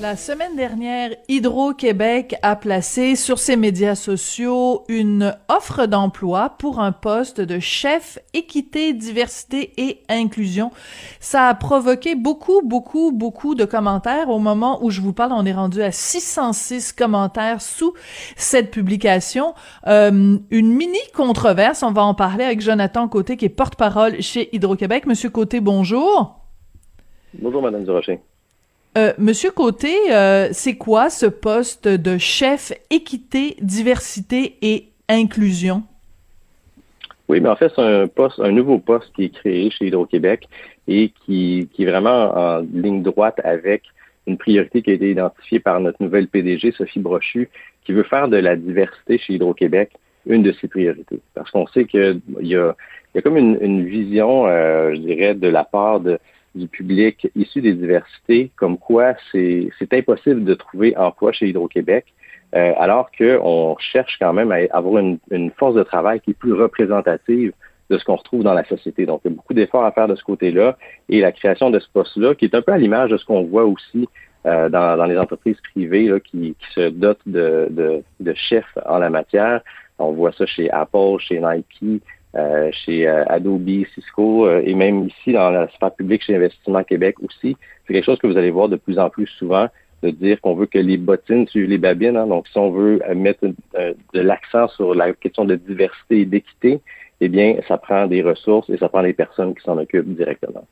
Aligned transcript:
La 0.00 0.14
semaine 0.14 0.54
dernière, 0.54 1.10
Hydro-Québec 1.28 2.36
a 2.42 2.54
placé 2.54 3.16
sur 3.16 3.40
ses 3.40 3.56
médias 3.56 3.96
sociaux 3.96 4.84
une 4.86 5.36
offre 5.48 5.86
d'emploi 5.86 6.50
pour 6.50 6.78
un 6.78 6.92
poste 6.92 7.40
de 7.40 7.58
chef 7.58 8.20
équité, 8.32 8.92
diversité 8.92 9.72
et 9.76 10.04
inclusion. 10.08 10.70
Ça 11.18 11.48
a 11.48 11.54
provoqué 11.54 12.14
beaucoup, 12.14 12.62
beaucoup, 12.62 13.10
beaucoup 13.10 13.56
de 13.56 13.64
commentaires. 13.64 14.30
Au 14.30 14.38
moment 14.38 14.78
où 14.84 14.90
je 14.90 15.00
vous 15.00 15.12
parle, 15.12 15.32
on 15.32 15.44
est 15.44 15.52
rendu 15.52 15.82
à 15.82 15.90
606 15.90 16.92
commentaires 16.92 17.60
sous 17.60 17.92
cette 18.36 18.70
publication. 18.70 19.54
Euh, 19.88 20.38
une 20.50 20.74
mini 20.74 20.98
controverse, 21.12 21.82
on 21.82 21.90
va 21.90 22.04
en 22.04 22.14
parler 22.14 22.44
avec 22.44 22.60
Jonathan 22.60 23.08
Côté 23.08 23.36
qui 23.36 23.46
est 23.46 23.48
porte-parole 23.48 24.22
chez 24.22 24.48
Hydro-Québec. 24.54 25.06
Monsieur 25.06 25.30
Côté, 25.30 25.58
bonjour. 25.58 26.38
Bonjour, 27.34 27.62
Madame 27.62 27.82
Durocher. 27.82 28.20
Euh, 28.96 29.12
Monsieur 29.18 29.50
Côté, 29.50 29.94
euh, 30.10 30.48
c'est 30.52 30.76
quoi 30.76 31.10
ce 31.10 31.26
poste 31.26 31.86
de 31.86 32.18
chef 32.18 32.72
équité, 32.90 33.56
diversité 33.60 34.56
et 34.62 34.88
inclusion? 35.08 35.82
Oui, 37.28 37.40
mais 37.40 37.48
en 37.50 37.56
fait, 37.56 37.70
c'est 37.76 38.42
un 38.42 38.52
nouveau 38.52 38.78
poste 38.78 39.12
qui 39.14 39.24
est 39.24 39.34
créé 39.34 39.70
chez 39.70 39.88
Hydro-Québec 39.88 40.48
et 40.88 41.12
qui, 41.26 41.68
est 41.78 41.84
vraiment 41.84 42.32
en 42.34 42.58
ligne 42.72 43.02
droite 43.02 43.38
avec 43.44 43.82
une 44.26 44.38
priorité 44.38 44.80
qui 44.82 44.90
a 44.90 44.94
été 44.94 45.10
identifiée 45.10 45.60
par 45.60 45.78
notre 45.80 46.02
nouvelle 46.02 46.26
PDG, 46.26 46.72
Sophie 46.72 47.00
Brochu, 47.00 47.50
qui 47.84 47.92
veut 47.92 48.02
faire 48.02 48.28
de 48.28 48.38
la 48.38 48.56
diversité 48.56 49.18
chez 49.18 49.34
Hydro-Québec 49.34 49.90
une 50.26 50.42
de 50.42 50.52
ses 50.52 50.68
priorités. 50.68 51.20
Parce 51.34 51.50
qu'on 51.50 51.66
sait 51.68 51.84
qu'il 51.84 52.20
y 52.42 52.56
a, 52.56 52.74
comme 53.22 53.36
une, 53.36 53.58
une 53.60 53.86
vision, 53.86 54.46
euh, 54.46 54.94
je 54.94 55.00
dirais, 55.00 55.34
de 55.34 55.48
la 55.48 55.64
part 55.64 56.00
de, 56.00 56.18
du 56.58 56.68
public 56.68 57.30
issu 57.34 57.60
des 57.60 57.72
diversités, 57.72 58.50
comme 58.56 58.78
quoi 58.78 59.14
c'est 59.32 59.70
impossible 59.92 60.44
de 60.44 60.54
trouver 60.54 60.96
emploi 60.96 61.32
chez 61.32 61.48
Hydro-Québec, 61.48 62.06
euh, 62.54 62.72
alors 62.78 63.10
qu'on 63.16 63.76
cherche 63.78 64.16
quand 64.18 64.32
même 64.32 64.52
à 64.52 64.58
avoir 64.70 64.98
une, 64.98 65.18
une, 65.30 65.50
force 65.52 65.74
de 65.74 65.82
travail 65.82 66.20
qui 66.20 66.30
est 66.30 66.38
plus 66.38 66.54
représentative 66.54 67.52
de 67.90 67.98
ce 67.98 68.04
qu'on 68.04 68.16
retrouve 68.16 68.42
dans 68.42 68.54
la 68.54 68.64
société. 68.64 69.06
Donc, 69.06 69.20
il 69.24 69.30
y 69.30 69.34
a 69.34 69.36
beaucoup 69.36 69.54
d'efforts 69.54 69.84
à 69.84 69.92
faire 69.92 70.08
de 70.08 70.14
ce 70.14 70.24
côté-là 70.24 70.76
et 71.08 71.20
la 71.20 71.32
création 71.32 71.70
de 71.70 71.78
ce 71.78 71.88
poste-là, 71.92 72.34
qui 72.34 72.46
est 72.46 72.54
un 72.54 72.62
peu 72.62 72.72
à 72.72 72.78
l'image 72.78 73.10
de 73.10 73.16
ce 73.16 73.24
qu'on 73.24 73.44
voit 73.44 73.64
aussi 73.64 74.08
euh, 74.46 74.68
dans, 74.68 74.96
dans, 74.96 75.06
les 75.06 75.18
entreprises 75.18 75.58
privées 75.72 76.08
là, 76.08 76.20
qui, 76.20 76.54
qui, 76.58 76.72
se 76.74 76.88
dotent 76.90 77.18
de, 77.26 77.68
de, 77.70 78.02
de 78.20 78.34
chefs 78.34 78.78
en 78.86 78.98
la 78.98 79.10
matière. 79.10 79.60
On 79.98 80.12
voit 80.12 80.32
ça 80.32 80.46
chez 80.46 80.70
Apple, 80.70 81.18
chez 81.18 81.40
Nike, 81.40 82.02
euh, 82.38 82.70
chez 82.72 83.08
euh, 83.08 83.24
Adobe, 83.26 83.84
Cisco 83.94 84.46
euh, 84.46 84.62
et 84.64 84.74
même 84.74 85.08
ici 85.08 85.32
dans 85.32 85.50
la 85.50 85.68
sphère 85.70 85.92
publique 85.92 86.22
chez 86.22 86.36
Investissement 86.36 86.84
Québec 86.84 87.16
aussi. 87.20 87.56
C'est 87.86 87.94
quelque 87.94 88.04
chose 88.04 88.18
que 88.18 88.28
vous 88.28 88.36
allez 88.36 88.52
voir 88.52 88.68
de 88.68 88.76
plus 88.76 88.98
en 88.98 89.10
plus 89.10 89.26
souvent 89.26 89.66
de 90.04 90.10
dire 90.10 90.40
qu'on 90.40 90.54
veut 90.54 90.66
que 90.66 90.78
les 90.78 90.96
bottines 90.96 91.48
suivent 91.48 91.68
les 91.68 91.78
babines. 91.78 92.16
Hein. 92.16 92.28
Donc, 92.28 92.46
si 92.46 92.56
on 92.56 92.70
veut 92.70 93.02
mettre 93.16 93.44
de 93.44 94.20
l'accent 94.20 94.68
sur 94.68 94.94
la 94.94 95.12
question 95.12 95.44
de 95.44 95.56
diversité 95.56 96.20
et 96.20 96.24
d'équité, 96.24 96.80
eh 97.20 97.28
bien, 97.28 97.56
ça 97.66 97.78
prend 97.78 98.06
des 98.06 98.22
ressources 98.22 98.70
et 98.70 98.76
ça 98.76 98.88
prend 98.88 99.02
des 99.02 99.12
personnes 99.12 99.56
qui 99.56 99.64
s'en 99.64 99.76
occupent 99.76 100.14
directement. 100.14 100.64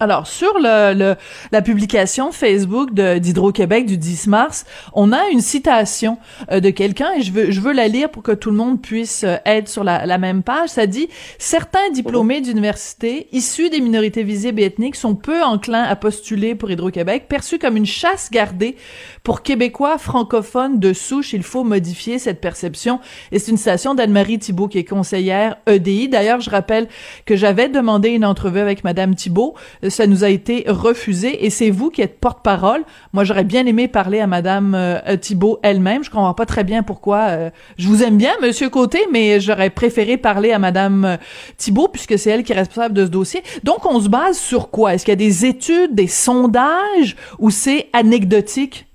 Alors, 0.00 0.26
sur 0.26 0.52
le, 0.58 1.14
la 1.52 1.62
publication 1.62 2.32
Facebook 2.32 2.92
d'Hydro-Québec 2.92 3.86
du 3.86 3.96
10 3.96 4.26
mars, 4.26 4.66
on 4.92 5.12
a 5.12 5.28
une 5.28 5.40
citation 5.40 6.18
euh, 6.50 6.58
de 6.58 6.70
quelqu'un 6.70 7.12
et 7.16 7.22
je 7.22 7.30
veux, 7.30 7.52
je 7.52 7.60
veux 7.60 7.72
la 7.72 7.86
lire 7.86 8.10
pour 8.10 8.24
que 8.24 8.32
tout 8.32 8.50
le 8.50 8.56
monde 8.56 8.82
puisse 8.82 9.22
euh, 9.22 9.36
être 9.46 9.68
sur 9.68 9.84
la, 9.84 10.04
la 10.04 10.18
même 10.18 10.42
page. 10.42 10.70
Ça 10.70 10.88
dit 10.88 11.08
«Certains 11.38 11.90
diplômés 11.92 12.40
d'université 12.40 13.28
issus 13.30 13.70
des 13.70 13.80
minorités 13.80 14.24
visibles 14.24 14.60
et 14.60 14.64
ethniques 14.64 14.96
sont 14.96 15.14
peu 15.14 15.44
enclins 15.44 15.84
à 15.84 15.94
postuler 15.94 16.56
pour 16.56 16.72
Hydro-Québec, 16.72 17.26
perçus 17.28 17.60
comme 17.60 17.76
une 17.76 17.86
chasse 17.86 18.32
gardée 18.32 18.74
pour 19.22 19.42
Québécois 19.42 19.98
francophones 19.98 20.80
de 20.80 20.92
souche. 20.92 21.34
Il 21.34 21.44
faut 21.44 21.62
modifier 21.62 22.18
cette 22.18 22.40
perception.» 22.40 22.98
Et 23.30 23.38
c'est 23.38 23.52
une 23.52 23.58
citation 23.58 23.94
d'Anne-Marie 23.94 24.40
Thibault 24.40 24.66
qui 24.66 24.78
est 24.78 24.84
conseillère 24.84 25.56
EDI. 25.68 26.08
D'ailleurs, 26.08 26.40
je 26.40 26.50
rappelle 26.50 26.88
que 27.26 27.36
j'avais 27.36 27.68
demandé 27.68 28.08
une 28.08 28.24
entrevue 28.24 28.58
avec 28.58 28.82
Madame 28.82 29.14
Thibault 29.14 29.54
ça 29.90 30.06
nous 30.06 30.24
a 30.24 30.28
été 30.28 30.64
refusé 30.66 31.44
et 31.44 31.50
c'est 31.50 31.70
vous 31.70 31.90
qui 31.90 32.02
êtes 32.02 32.18
porte-parole. 32.20 32.84
Moi, 33.12 33.24
j'aurais 33.24 33.44
bien 33.44 33.66
aimé 33.66 33.88
parler 33.88 34.20
à 34.20 34.26
Madame 34.26 34.74
euh, 34.74 35.16
Thibault 35.16 35.58
elle-même. 35.62 36.04
Je 36.04 36.10
comprends 36.10 36.34
pas 36.34 36.46
très 36.46 36.64
bien 36.64 36.82
pourquoi. 36.82 37.18
Euh, 37.28 37.50
je 37.78 37.88
vous 37.88 38.02
aime 38.02 38.16
bien, 38.16 38.32
Monsieur 38.42 38.70
Côté, 38.70 39.00
mais 39.12 39.40
j'aurais 39.40 39.70
préféré 39.70 40.16
parler 40.16 40.52
à 40.52 40.58
Madame 40.58 41.04
euh, 41.04 41.16
Thibault 41.56 41.88
puisque 41.88 42.18
c'est 42.18 42.30
elle 42.30 42.44
qui 42.44 42.52
est 42.52 42.56
responsable 42.56 42.94
de 42.94 43.04
ce 43.04 43.10
dossier. 43.10 43.42
Donc, 43.62 43.86
on 43.86 44.00
se 44.00 44.08
base 44.08 44.38
sur 44.38 44.70
quoi? 44.70 44.94
Est-ce 44.94 45.04
qu'il 45.04 45.12
y 45.12 45.14
a 45.14 45.16
des 45.16 45.46
études, 45.46 45.94
des 45.94 46.08
sondages 46.08 47.16
ou 47.38 47.50
c'est 47.50 47.88
anecdotique? 47.92 48.86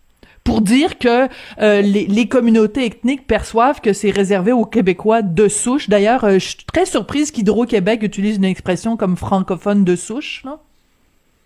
Pour 0.46 0.62
dire 0.62 0.98
que 0.98 1.28
les, 1.60 2.08
les, 2.08 2.28
communautés 2.28 2.84
ethniques 2.84 3.28
perçoivent 3.28 3.82
que 3.82 3.94
c'est 3.94 4.10
réservé 4.10 4.52
aux 4.52 4.66
Québécois 4.66 5.22
de 5.22 5.48
souche. 5.48 5.90
D'ailleurs, 5.90 6.28
je 6.28 6.40
suis 6.40 6.58
très 6.74 6.88
surprise 6.88 7.30
qu'Hydro-Québec 7.30 8.02
utilise 8.02 8.38
une 8.38 8.46
expression 8.46 8.98
comme 8.98 9.16
francophone 9.16 9.84
de 9.84 9.96
souche. 9.96 10.42
Là. 10.46 10.60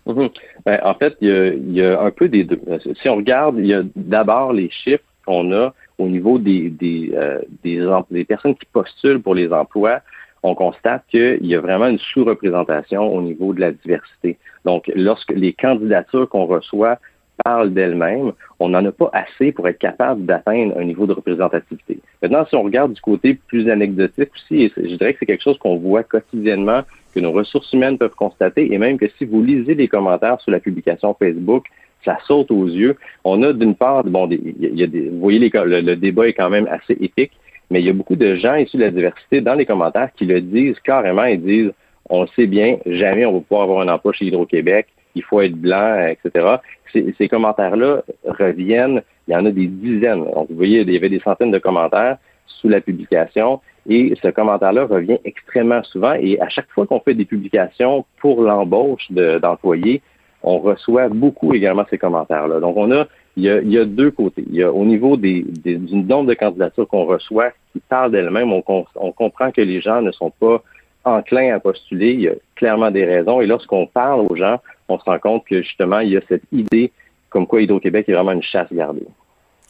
Mhm. 0.06 0.28
Ben, 0.66 0.80
en 0.82 0.94
fait, 0.94 1.16
il 1.20 1.28
y, 1.28 1.32
a, 1.32 1.46
il 1.46 1.72
y, 1.72 1.82
a, 1.82 2.00
un 2.00 2.10
peu 2.10 2.28
des 2.28 2.44
deux. 2.44 2.60
Si 3.00 3.08
on 3.08 3.16
regarde, 3.16 3.56
il 3.58 3.66
y 3.66 3.74
a 3.74 3.82
d'abord 3.96 4.52
les 4.52 4.70
chiffres 4.70 5.04
qu'on 5.26 5.52
a 5.52 5.72
au 5.98 6.08
niveau 6.08 6.38
des, 6.38 6.68
des, 6.70 7.12
euh, 7.14 7.40
des, 7.62 7.80
des, 8.10 8.24
personnes 8.24 8.54
qui 8.54 8.66
postulent 8.72 9.22
pour 9.22 9.34
les 9.34 9.52
emplois. 9.52 10.00
On 10.42 10.54
constate 10.54 11.04
qu'il 11.08 11.46
y 11.46 11.54
a 11.54 11.60
vraiment 11.60 11.86
une 11.86 11.98
sous-représentation 11.98 13.14
au 13.14 13.22
niveau 13.22 13.54
de 13.54 13.60
la 13.60 13.72
diversité. 13.72 14.36
Donc, 14.66 14.90
lorsque 14.94 15.32
les 15.32 15.54
candidatures 15.54 16.28
qu'on 16.28 16.44
reçoit 16.44 16.98
parlent 17.42 17.72
d'elles-mêmes, 17.72 18.32
on 18.60 18.68
n'en 18.68 18.84
a 18.84 18.92
pas 18.92 19.10
assez 19.12 19.52
pour 19.52 19.66
être 19.68 19.78
capable 19.78 20.26
d'atteindre 20.26 20.78
un 20.78 20.84
niveau 20.84 21.06
de 21.06 21.14
représentativité. 21.14 21.98
Maintenant, 22.22 22.44
si 22.46 22.54
on 22.54 22.62
regarde 22.62 22.92
du 22.92 23.00
côté 23.00 23.38
plus 23.48 23.68
anecdotique 23.70 24.30
aussi, 24.34 24.70
je 24.76 24.96
dirais 24.96 25.14
que 25.14 25.20
c'est 25.20 25.26
quelque 25.26 25.42
chose 25.42 25.58
qu'on 25.58 25.76
voit 25.76 26.02
quotidiennement 26.02 26.82
que 27.14 27.20
nos 27.20 27.32
ressources 27.32 27.72
humaines 27.72 27.98
peuvent 27.98 28.14
constater, 28.14 28.72
et 28.72 28.78
même 28.78 28.98
que 28.98 29.06
si 29.18 29.24
vous 29.24 29.42
lisez 29.42 29.74
les 29.74 29.88
commentaires 29.88 30.40
sur 30.40 30.50
la 30.50 30.60
publication 30.60 31.14
Facebook, 31.18 31.64
ça 32.04 32.18
saute 32.26 32.50
aux 32.50 32.66
yeux. 32.66 32.96
On 33.24 33.42
a 33.42 33.52
d'une 33.52 33.74
part, 33.74 34.04
bon, 34.04 34.28
il 34.30 34.74
y 34.74 34.82
a 34.82 34.86
des, 34.86 35.08
vous 35.08 35.20
voyez, 35.20 35.38
le, 35.38 35.94
débat 35.94 36.28
est 36.28 36.34
quand 36.34 36.50
même 36.50 36.68
assez 36.70 36.96
épique, 37.00 37.32
mais 37.70 37.80
il 37.80 37.86
y 37.86 37.90
a 37.90 37.94
beaucoup 37.94 38.16
de 38.16 38.34
gens 38.36 38.56
issus 38.56 38.76
de 38.76 38.82
la 38.82 38.90
diversité 38.90 39.40
dans 39.40 39.54
les 39.54 39.64
commentaires 39.64 40.10
qui 40.14 40.26
le 40.26 40.40
disent 40.40 40.78
carrément 40.80 41.24
et 41.24 41.36
disent, 41.36 41.72
on 42.10 42.22
le 42.22 42.28
sait 42.36 42.46
bien, 42.46 42.76
jamais 42.84 43.24
on 43.24 43.32
va 43.32 43.40
pouvoir 43.40 43.62
avoir 43.62 43.80
un 43.80 43.88
emploi 43.88 44.12
chez 44.12 44.26
Hydro-Québec, 44.26 44.86
il 45.14 45.22
faut 45.22 45.40
être 45.40 45.54
blanc, 45.54 46.06
etc. 46.06 46.56
Ces, 46.92 47.14
ces 47.16 47.28
commentaires-là 47.28 48.02
reviennent, 48.26 49.02
il 49.26 49.32
y 49.32 49.36
en 49.36 49.46
a 49.46 49.50
des 49.50 49.66
dizaines. 49.66 50.24
Donc, 50.24 50.48
vous 50.50 50.56
voyez, 50.56 50.80
il 50.80 50.92
y 50.92 50.96
avait 50.96 51.08
des 51.08 51.20
centaines 51.20 51.50
de 51.50 51.58
commentaires 51.58 52.18
sous 52.46 52.68
la 52.68 52.80
publication. 52.80 53.60
Et 53.88 54.14
ce 54.22 54.28
commentaire-là 54.28 54.86
revient 54.86 55.18
extrêmement 55.24 55.82
souvent. 55.84 56.14
Et 56.14 56.40
à 56.40 56.48
chaque 56.48 56.70
fois 56.70 56.86
qu'on 56.86 57.00
fait 57.00 57.14
des 57.14 57.24
publications 57.24 58.04
pour 58.18 58.42
l'embauche 58.42 59.10
d'employés, 59.10 60.00
on 60.42 60.58
reçoit 60.58 61.08
beaucoup 61.08 61.54
également 61.54 61.84
ces 61.90 61.98
commentaires-là. 61.98 62.60
Donc, 62.60 62.76
on 62.76 62.90
a 62.92 63.06
il 63.36 63.44
y, 63.44 63.78
a, 63.78 63.84
deux 63.84 64.12
côtés. 64.12 64.44
Il 64.48 64.54
y 64.54 64.62
a 64.62 64.72
au 64.72 64.84
niveau 64.84 65.16
des, 65.16 65.42
des 65.42 65.74
du 65.74 65.96
nombre 65.96 66.28
de 66.28 66.34
candidatures 66.34 66.86
qu'on 66.86 67.04
reçoit 67.04 67.50
qui 67.72 67.80
parlent 67.80 68.12
d'elles-mêmes, 68.12 68.52
on, 68.52 68.62
on 68.94 69.12
comprend 69.12 69.50
que 69.50 69.60
les 69.60 69.80
gens 69.80 70.00
ne 70.02 70.12
sont 70.12 70.30
pas 70.30 70.62
enclins 71.04 71.52
à 71.52 71.58
postuler. 71.58 72.12
Il 72.12 72.20
y 72.20 72.28
a 72.28 72.34
clairement 72.54 72.92
des 72.92 73.04
raisons. 73.04 73.40
Et 73.40 73.46
lorsqu'on 73.46 73.86
parle 73.86 74.20
aux 74.20 74.36
gens, 74.36 74.60
on 74.88 74.98
se 74.98 75.04
rend 75.04 75.18
compte 75.18 75.44
que 75.46 75.62
justement, 75.62 75.98
il 75.98 76.10
y 76.10 76.16
a 76.16 76.20
cette 76.28 76.44
idée 76.52 76.92
comme 77.28 77.48
quoi 77.48 77.60
Hydro-Québec 77.60 78.08
est 78.08 78.12
vraiment 78.12 78.32
une 78.32 78.42
chasse 78.42 78.72
gardée. 78.72 79.06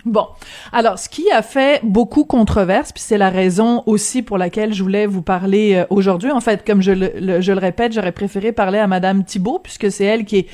Bon, 0.05 0.27
alors 0.71 0.99
ce 0.99 1.09
qui 1.09 1.31
a 1.31 1.41
fait 1.41 1.81
beaucoup 1.83 2.25
controverse, 2.25 2.93
puis 2.93 3.03
c'est 3.03 3.17
la 3.17 3.31
raison 3.31 3.83
aussi 3.87 4.21
pour 4.21 4.37
laquelle 4.37 4.75
je 4.75 4.83
voulais 4.83 5.07
vous 5.07 5.23
parler 5.23 5.77
euh, 5.77 5.87
aujourd'hui. 5.89 6.31
En 6.31 6.41
fait, 6.41 6.63
comme 6.67 6.83
je 6.83 6.93
le, 6.93 7.59
répète, 7.59 7.95
j'aurais 7.95 8.13
préféré 8.13 8.53
parler 8.53 8.79
à 8.79 8.87
Madame 8.87 9.25
Thibault 9.25 9.61
puisque 9.63 9.91
c'est 9.91 10.05
elle 10.05 10.27
qui 10.27 10.37
est 10.37 10.47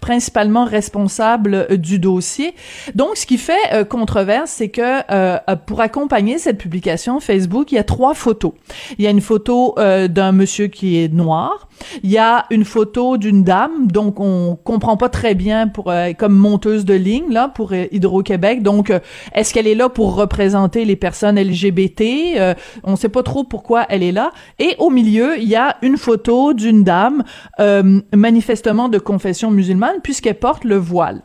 principalement 0.00 0.66
responsable 0.66 1.66
euh, 1.68 1.76
du 1.76 1.98
dossier. 1.98 2.54
Donc, 2.94 3.16
ce 3.16 3.26
qui 3.26 3.38
fait 3.38 3.56
euh, 3.72 3.82
controverse, 3.82 4.52
c'est 4.52 4.68
que 4.68 5.56
pour 5.66 5.80
accompagner 5.80 6.38
cette 6.38 6.58
publication 6.58 7.18
Facebook, 7.18 7.72
il 7.72 7.74
y 7.74 7.78
a 7.78 7.84
trois 7.84 8.14
photos. 8.14 8.52
Il 8.98 9.04
y 9.04 9.08
a 9.08 9.10
une 9.10 9.20
photo 9.20 9.74
d'un 9.76 10.32
monsieur 10.32 10.66
qui 10.66 11.02
est 11.02 11.12
noir. 11.12 11.68
Il 12.02 12.10
y 12.10 12.18
a 12.18 12.44
une 12.50 12.64
photo 12.64 13.16
d'une 13.16 13.44
dame, 13.44 13.86
donc 13.88 14.20
on 14.20 14.56
comprend 14.56 14.96
pas 14.96 15.08
très 15.08 15.34
bien 15.34 15.68
pour 15.68 15.92
comme 16.18 16.34
monteuse 16.34 16.84
de 16.84 16.94
ligne 16.94 17.30
là 17.30 17.48
pour 17.48 17.72
Hydro 17.72 18.22
Québec. 18.28 18.62
Donc, 18.62 18.90
euh, 18.90 19.00
est-ce 19.34 19.54
qu'elle 19.54 19.66
est 19.66 19.74
là 19.74 19.88
pour 19.88 20.14
représenter 20.14 20.84
les 20.84 20.96
personnes 20.96 21.40
LGBT? 21.40 22.02
Euh, 22.36 22.54
on 22.84 22.92
ne 22.92 22.96
sait 22.96 23.08
pas 23.08 23.22
trop 23.22 23.42
pourquoi 23.42 23.86
elle 23.88 24.02
est 24.02 24.12
là. 24.12 24.30
Et 24.58 24.74
au 24.78 24.90
milieu, 24.90 25.38
il 25.38 25.48
y 25.48 25.56
a 25.56 25.76
une 25.80 25.96
photo 25.96 26.52
d'une 26.52 26.84
dame 26.84 27.24
euh, 27.58 28.00
manifestement 28.14 28.88
de 28.90 28.98
confession 28.98 29.50
musulmane 29.50 30.00
puisqu'elle 30.02 30.38
porte 30.38 30.64
le 30.64 30.76
voile. 30.76 31.22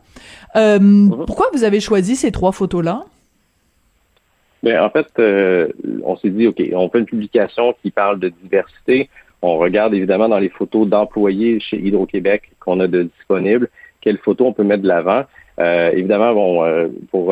Mhm. 0.56 1.24
Pourquoi 1.26 1.48
vous 1.54 1.64
avez 1.64 1.80
choisi 1.80 2.16
ces 2.16 2.32
trois 2.32 2.52
photos-là? 2.52 3.06
Bien, 4.62 4.86
en 4.86 4.90
fait, 4.92 5.08
on 6.06 6.16
s'est 6.16 6.30
dit, 6.30 6.48
OK, 6.48 6.62
on 6.74 6.88
fait 6.90 7.00
une 7.00 7.06
publication 7.06 7.76
qui 7.82 7.92
parle 7.92 8.20
de 8.20 8.30
diversité. 8.30 9.10
On 9.42 9.58
regarde 9.58 9.94
évidemment 9.94 10.30
dans 10.30 10.38
les 10.38 10.50
photos 10.50 10.88
d'employés 10.88 11.60
chez 11.60 11.78
Hydro-Québec 11.78 12.52
qu'on 12.60 12.80
a 12.80 12.88
de 12.88 13.04
disponibles, 13.04 13.68
quelles 14.00 14.20
photos 14.20 14.48
on 14.48 14.54
peut 14.54 14.64
mettre 14.64 14.84
de 14.84 14.88
l'avant? 14.88 15.24
Euh, 15.60 15.92
évidemment, 15.92 16.34
bon, 16.34 16.64
euh, 16.64 16.88
pour 17.12 17.26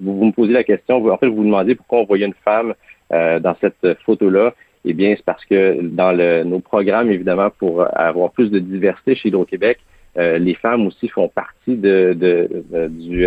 vous, 0.00 0.24
me 0.24 0.32
posez 0.32 0.52
la 0.52 0.64
question, 0.64 1.04
en 1.06 1.16
fait, 1.18 1.26
vous 1.26 1.36
vous 1.36 1.44
demandez 1.44 1.74
pourquoi 1.74 2.00
on 2.00 2.04
voyait 2.04 2.26
une 2.26 2.34
femme 2.44 2.74
dans 3.10 3.56
cette 3.60 3.98
photo-là. 4.04 4.54
Eh 4.84 4.92
bien, 4.92 5.14
c'est 5.16 5.24
parce 5.24 5.44
que 5.44 5.80
dans 5.82 6.12
le, 6.12 6.44
nos 6.44 6.60
programmes, 6.60 7.10
évidemment, 7.10 7.50
pour 7.58 7.84
avoir 7.92 8.30
plus 8.30 8.50
de 8.50 8.60
diversité 8.60 9.16
chez 9.16 9.28
Hydro-Québec, 9.28 9.78
les 10.16 10.54
femmes 10.54 10.86
aussi 10.86 11.08
font 11.08 11.28
partie 11.28 11.76
de, 11.76 12.14
de 12.16 12.88
du 12.88 13.26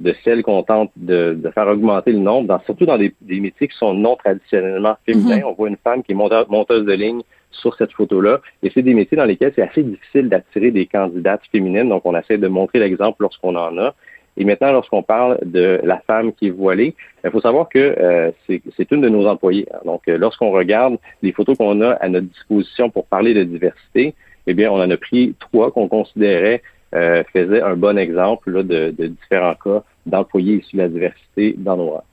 de 0.00 0.14
celles 0.24 0.42
qu'on 0.42 0.62
tente 0.62 0.90
de, 0.96 1.38
faire 1.54 1.68
augmenter 1.68 2.12
le 2.12 2.18
nombre, 2.18 2.48
dans, 2.48 2.60
surtout 2.60 2.86
dans 2.86 2.98
des, 2.98 3.12
métiers 3.28 3.68
qui 3.68 3.76
sont 3.76 3.94
non 3.94 4.16
traditionnellement 4.16 4.96
féminins. 5.06 5.38
Mhm. 5.38 5.44
On 5.44 5.52
voit 5.52 5.68
une 5.68 5.76
femme 5.76 6.02
qui 6.02 6.12
est 6.12 6.14
monteuse 6.14 6.84
de 6.84 6.92
ligne 6.92 7.20
sur 7.50 7.74
cette 7.76 7.92
photo-là. 7.92 8.40
Et 8.62 8.70
c'est 8.72 8.82
des 8.82 8.94
métiers 8.94 9.16
dans 9.16 9.24
lesquels 9.24 9.52
c'est 9.54 9.62
assez 9.62 9.82
difficile 9.82 10.28
d'attirer 10.28 10.70
des 10.70 10.86
candidates 10.86 11.42
féminines. 11.50 11.88
Donc, 11.88 12.02
on 12.04 12.16
essaie 12.16 12.38
de 12.38 12.48
montrer 12.48 12.78
l'exemple 12.78 13.22
lorsqu'on 13.22 13.56
en 13.56 13.76
a. 13.78 13.94
Et 14.36 14.44
maintenant, 14.44 14.72
lorsqu'on 14.72 15.02
parle 15.02 15.38
de 15.44 15.80
la 15.82 15.98
femme 16.06 16.32
qui 16.32 16.46
est 16.46 16.50
voilée, 16.50 16.94
il 17.24 17.30
faut 17.30 17.40
savoir 17.40 17.68
que 17.68 17.78
euh, 17.78 18.30
c'est 18.46 18.90
une 18.90 19.00
de 19.00 19.08
nos 19.08 19.26
employés. 19.26 19.66
Donc, 19.84 20.02
euh, 20.08 20.16
lorsqu'on 20.16 20.50
regarde 20.50 20.96
les 21.22 21.32
photos 21.32 21.58
qu'on 21.58 21.80
a 21.82 21.90
à 21.90 22.08
notre 22.08 22.28
disposition 22.28 22.90
pour 22.90 23.06
parler 23.06 23.34
de 23.34 23.44
diversité, 23.44 24.14
eh 24.46 24.54
bien, 24.54 24.70
on 24.70 24.80
en 24.80 24.90
a 24.90 24.96
pris 24.96 25.34
trois 25.40 25.70
qu'on 25.70 25.88
considérait 25.88 26.62
euh, 26.94 27.22
faisait 27.32 27.62
un 27.62 27.76
bon 27.76 27.96
exemple 27.98 28.64
de, 28.64 28.90
différents 28.90 29.54
cas 29.54 29.84
d'employés 30.06 30.56
issus 30.56 30.76
de 30.76 30.82
la 30.82 30.88
diversité 30.88 31.54
dans 31.56 31.76
nos 31.76 31.90
rangs. 31.90 32.04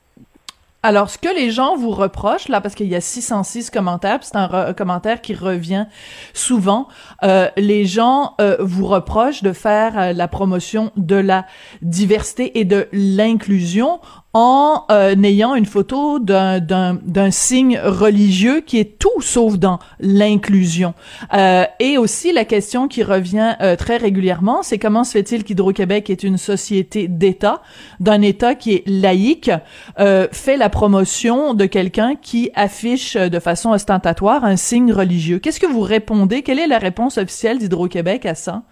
Alors, 0.83 1.09
ce 1.09 1.17
que 1.17 1.33
les 1.35 1.49
gens 1.49 1.75
vous 1.75 1.89
reprochent, 1.89 2.49
là, 2.49 2.61
parce 2.61 2.75
qu'il 2.75 2.87
y 2.87 2.95
a 2.95 3.01
606 3.01 3.71
commentaires, 3.71 4.19
c'est 4.21 4.35
un, 4.35 4.73
commentaire 4.73 5.21
qui 5.21 5.33
revient 5.33 5.87
souvent, 6.33 6.87
euh, 7.23 7.49
les 7.57 7.85
gens 7.85 8.35
euh, 8.39 8.57
vous 8.59 8.85
reprochent 8.85 9.41
de 9.41 9.53
faire 9.53 9.97
euh, 9.97 10.13
la 10.13 10.27
promotion 10.27 10.91
de 10.95 11.15
la 11.15 11.45
diversité 11.81 12.59
et 12.59 12.65
de 12.65 12.87
l'inclusion 12.91 13.99
en 14.33 14.85
euh, 14.91 15.15
ayant 15.23 15.55
une 15.55 15.65
photo 15.65 16.19
d'un, 16.19 16.59
d'un, 16.59 16.99
d'un 17.03 17.31
signe 17.31 17.79
religieux 17.79 18.61
qui 18.61 18.77
est 18.79 18.99
tout 18.99 19.21
sauf 19.21 19.57
dans 19.57 19.79
l'inclusion. 19.99 20.93
Euh, 21.33 21.63
et 21.79 21.97
aussi 21.97 22.31
la 22.33 22.45
question 22.45 22.87
qui 22.87 23.03
revient 23.03 23.55
euh, 23.61 23.75
très 23.75 23.97
régulièrement, 23.97 24.63
c'est 24.63 24.77
comment 24.77 25.03
se 25.03 25.13
fait-il 25.13 25.43
qu'Hydro-Québec 25.43 26.09
est 26.09 26.23
une 26.23 26.37
société 26.37 27.07
d'État, 27.07 27.61
d'un 27.99 28.21
État 28.21 28.53
qui 28.53 28.75
est 28.75 28.83
laïque, 28.87 29.51
euh, 29.99 30.27
fait 30.31 30.57
la 30.57 30.69
promotion 30.69 31.53
de 31.53 31.65
quelqu'un 31.65 32.15
qui 32.15 32.51
affiche 32.53 33.15
de 33.15 33.39
façon 33.39 33.71
ostentatoire 33.71 34.43
un 34.43 34.55
signe 34.55 34.91
religieux? 34.91 35.39
Qu'est-ce 35.39 35.59
que 35.59 35.65
vous 35.65 35.81
répondez? 35.81 36.43
Quelle 36.43 36.59
est 36.59 36.67
la 36.67 36.79
réponse 36.79 37.17
officielle 37.17 37.57
d'Hydro-Québec 37.57 38.25
à 38.25 38.35
ça? 38.35 38.63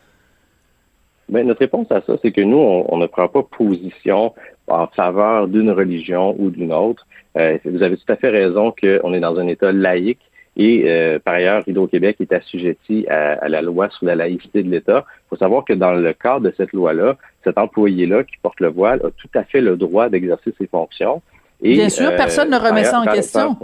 Ben, 1.28 1.48
notre 1.48 1.62
réponse 1.62 1.88
à 1.92 2.02
ça, 2.06 2.14
c'est 2.22 2.32
que 2.32 2.42
nous, 2.42 2.58
on, 2.58 2.86
on, 2.94 2.98
ne 2.98 3.08
prend 3.08 3.28
pas 3.28 3.42
position 3.42 4.34
en 4.68 4.88
faveur 4.88 5.48
d'une 5.48 5.72
religion 5.72 6.36
ou 6.40 6.50
d'une 6.50 6.74
autre. 6.74 7.06
Euh, 7.38 7.58
vous 7.66 7.84
avez 7.84 7.98
tout 7.98 8.12
à 8.12 8.16
fait 8.16 8.30
raison 8.30 8.72
qu'on 8.72 9.14
est 9.14 9.20
dans 9.20 9.40
un 9.40 9.48
État 9.48 9.72
laïque 9.72 10.22
et 10.58 10.84
euh, 10.86 11.20
par 11.20 11.34
ailleurs, 11.34 11.64
Hydro-Québec 11.68 12.18
est 12.22 12.32
assujetti 12.32 13.06
à, 13.10 13.48
la 13.50 13.62
loi 13.62 13.90
sur 13.90 14.06
la 14.06 14.16
laïcité 14.16 14.64
de 14.64 14.70
l'État. 14.70 15.06
Il 15.08 15.30
faut 15.30 15.36
savoir 15.36 15.66
que 15.66 15.74
dans 15.74 15.92
le 15.94 16.14
cadre 16.14 16.42
de 16.42 16.54
cette 16.56 16.72
loi-là, 16.72 17.18
cet 17.44 17.58
employé-là 17.58 18.24
qui 18.24 18.36
porte 18.42 18.60
le 18.62 18.70
voile 18.70 19.02
a 19.04 19.10
tout 19.10 19.38
à 19.38 19.44
fait 19.44 19.60
le 19.60 19.76
droit 19.76 20.08
d'exercer 20.10 20.54
ses 20.58 20.68
fonctions. 20.68 21.22
Et, 21.62 21.74
Bien 21.74 21.90
sûr, 21.90 22.16
personne 22.16 22.50
ne 22.50 22.58
remet 22.58 22.86
ça 22.86 23.00
en 23.00 23.06
question. 23.06 23.58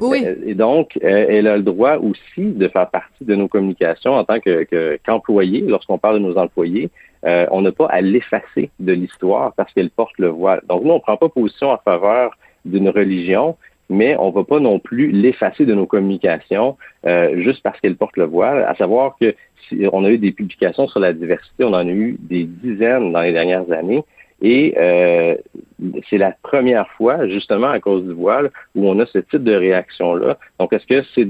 Oui. 0.00 0.24
Euh, 0.26 0.34
et 0.46 0.54
donc, 0.54 0.98
elle 1.00 1.46
a 1.46 1.56
le 1.56 1.62
droit 1.62 1.96
aussi 1.98 2.44
de 2.44 2.68
faire 2.68 2.88
partie 2.88 3.24
de 3.24 3.34
nos 3.34 3.48
communications 3.48 4.14
en 4.14 4.24
tant 4.24 4.38
qu'employé, 4.40 5.60
lorsqu'on 5.60 5.98
parle 5.98 6.16
de 6.16 6.26
nos 6.26 6.38
employés, 6.38 6.90
euh, 7.26 7.46
on 7.50 7.62
n'a 7.62 7.72
pas 7.72 7.86
à 7.86 8.00
l'effacer 8.00 8.70
de 8.78 8.92
l'histoire 8.92 9.52
parce 9.54 9.72
qu'elle 9.72 9.90
porte 9.90 10.16
le 10.18 10.28
voile. 10.28 10.62
Donc, 10.68 10.84
nous, 10.84 10.90
on 10.90 10.94
ne 10.94 11.00
prend 11.00 11.16
pas 11.16 11.28
position 11.28 11.70
en 11.70 11.78
faveur 11.78 12.36
d'une 12.64 12.88
religion, 12.88 13.56
mais 13.88 14.16
on 14.18 14.28
ne 14.28 14.34
va 14.34 14.44
pas 14.44 14.60
non 14.60 14.78
plus 14.78 15.10
l'effacer 15.10 15.66
de 15.66 15.74
nos 15.74 15.86
communications 15.86 16.76
euh, 17.06 17.42
juste 17.42 17.62
parce 17.62 17.78
qu'elle 17.80 17.96
porte 17.96 18.16
le 18.16 18.24
voile. 18.24 18.64
À 18.64 18.74
savoir 18.76 19.16
que 19.20 19.34
si 19.68 19.86
on 19.92 20.04
a 20.04 20.10
eu 20.10 20.18
des 20.18 20.32
publications 20.32 20.88
sur 20.88 21.00
la 21.00 21.12
diversité, 21.12 21.64
on 21.64 21.74
en 21.74 21.74
a 21.74 21.84
eu 21.84 22.16
des 22.20 22.44
dizaines 22.44 23.12
dans 23.12 23.20
les 23.20 23.32
dernières 23.32 23.70
années. 23.72 24.04
Et 24.42 24.74
euh, 24.78 25.36
c'est 26.08 26.18
la 26.18 26.32
première 26.42 26.88
fois, 26.92 27.26
justement 27.28 27.68
à 27.68 27.80
cause 27.80 28.04
du 28.04 28.12
voile, 28.12 28.50
où 28.74 28.88
on 28.88 28.98
a 29.00 29.06
ce 29.06 29.18
type 29.18 29.44
de 29.44 29.54
réaction-là. 29.54 30.38
Donc, 30.58 30.72
est-ce 30.72 30.86
que 30.86 31.02
c'est 31.14 31.24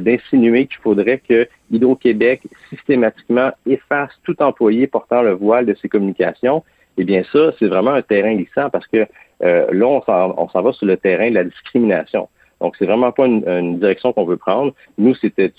d'insinuer 0.00 0.66
qu'il 0.66 0.78
faudrait 0.82 1.20
que 1.26 1.46
Hydro-Québec 1.70 2.42
systématiquement 2.70 3.52
efface 3.66 4.10
tout 4.24 4.42
employé 4.42 4.86
portant 4.86 5.22
le 5.22 5.32
voile 5.32 5.66
de 5.66 5.74
ses 5.74 5.88
communications? 5.88 6.62
Eh 6.96 7.04
bien, 7.04 7.22
ça, 7.32 7.52
c'est 7.58 7.66
vraiment 7.66 7.92
un 7.92 8.02
terrain 8.02 8.34
glissant 8.34 8.70
parce 8.70 8.86
que 8.86 9.06
euh, 9.42 9.66
là, 9.72 9.86
on 9.86 10.48
s'en 10.48 10.62
va 10.62 10.72
sur 10.72 10.86
le 10.86 10.96
terrain 10.96 11.28
de 11.28 11.34
la 11.34 11.44
discrimination. 11.44 12.28
Donc, 12.64 12.76
c'est 12.78 12.86
vraiment 12.86 13.12
pas 13.12 13.26
une, 13.26 13.78
direction 13.78 14.14
qu'on 14.14 14.24
veut 14.24 14.38
prendre. 14.38 14.72
Nous, 14.96 15.14
c'était 15.16 15.52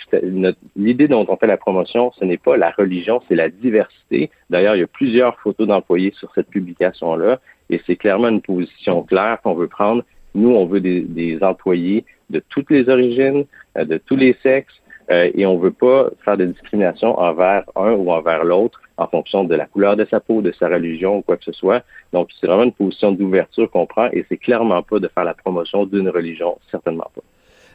l'idée 0.76 1.08
dont 1.08 1.24
on 1.30 1.38
fait 1.38 1.46
la 1.46 1.56
promotion, 1.56 2.12
ce 2.20 2.26
n'est 2.26 2.40
pas 2.40 2.58
la 2.58 2.72
religion, 2.72 3.22
c'est 3.28 3.36
la 3.36 3.50
diversité. 3.50 4.32
D'ailleurs, 4.50 4.76
il 4.76 4.80
y 4.80 4.84
a 4.84 4.88
plusieurs 4.88 5.40
photos 5.40 5.68
d'employés 5.68 6.16
sur 6.18 6.34
cette 6.34 6.50
publication-là, 6.50 7.40
et 7.70 7.80
c'est 7.86 7.96
clairement 7.96 8.30
une 8.30 8.42
position 8.42 9.04
claire 9.04 9.38
qu'on 9.44 9.54
veut 9.54 9.68
prendre. 9.68 10.04
Nous, 10.34 10.50
on 10.50 10.66
veut 10.66 10.82
des 10.82 11.38
employés 11.44 12.06
de 12.32 12.42
toutes 12.50 12.72
les 12.72 12.90
origines, 12.90 13.46
euh, 13.78 13.86
de 13.86 14.00
tous 14.00 14.16
les 14.16 14.36
sexes, 14.42 14.74
euh, 15.12 15.32
et 15.34 15.46
on 15.46 15.58
veut 15.58 15.72
pas 15.72 16.10
faire 16.24 16.38
de 16.38 16.46
discrimination 16.46 17.18
envers 17.20 17.64
un 17.76 17.92
ou 17.92 18.12
envers 18.12 18.44
l'autre 18.44 18.82
en 18.98 19.08
fonction 19.08 19.44
de 19.44 19.56
la 19.56 19.66
couleur 19.66 19.96
de 19.96 20.06
sa 20.06 20.20
peau, 20.20 20.42
de 20.42 20.52
sa 20.54 20.68
religion 20.68 21.18
ou 21.18 21.22
quoi 21.22 21.38
que 21.38 21.44
ce 21.44 21.52
soit. 21.52 21.84
Donc, 22.14 22.30
c'est 22.40 22.48
vraiment 22.48 22.64
une 22.64 22.72
position 22.72 23.12
d'ouverture 23.12 23.70
qu'on 23.70 23.86
prend 23.86 24.10
et 24.12 24.26
c'est 24.30 24.38
clairement 24.38 24.82
pas 24.84 25.00
de 25.00 25.08
faire 25.08 25.26
la 25.26 25.34
promotion 25.34 25.86
d'une 25.86 26.10
religion, 26.10 26.58
certainement 26.72 27.10
pas. 27.14 27.22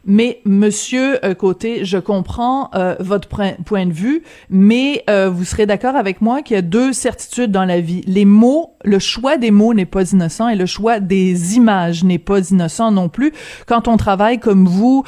Mais 0.06 0.40
Monsieur 0.44 1.24
euh, 1.24 1.34
Côté, 1.34 1.84
je 1.84 1.98
comprends 1.98 2.70
euh, 2.74 2.96
votre 3.00 3.28
point 3.28 3.86
de 3.86 3.92
vue, 3.92 4.22
mais 4.48 5.04
euh, 5.10 5.28
vous 5.28 5.44
serez 5.44 5.66
d'accord 5.66 5.94
avec 5.94 6.20
moi 6.20 6.42
qu'il 6.42 6.54
y 6.54 6.58
a 6.58 6.62
deux 6.62 6.92
certitudes 6.92 7.52
dans 7.52 7.66
la 7.66 7.80
vie. 7.80 8.02
Les 8.06 8.24
mots, 8.24 8.74
le 8.82 8.98
choix 8.98 9.36
des 9.36 9.50
mots 9.50 9.74
n'est 9.74 9.84
pas 9.84 10.10
innocent 10.10 10.48
et 10.48 10.56
le 10.56 10.66
choix 10.66 11.00
des 11.00 11.56
images 11.56 12.02
n'est 12.02 12.18
pas 12.18 12.48
innocent 12.48 12.90
non 12.90 13.08
plus. 13.08 13.32
Quand 13.66 13.88
on 13.88 13.96
travaille 13.96 14.38
comme 14.38 14.66
vous 14.66 15.04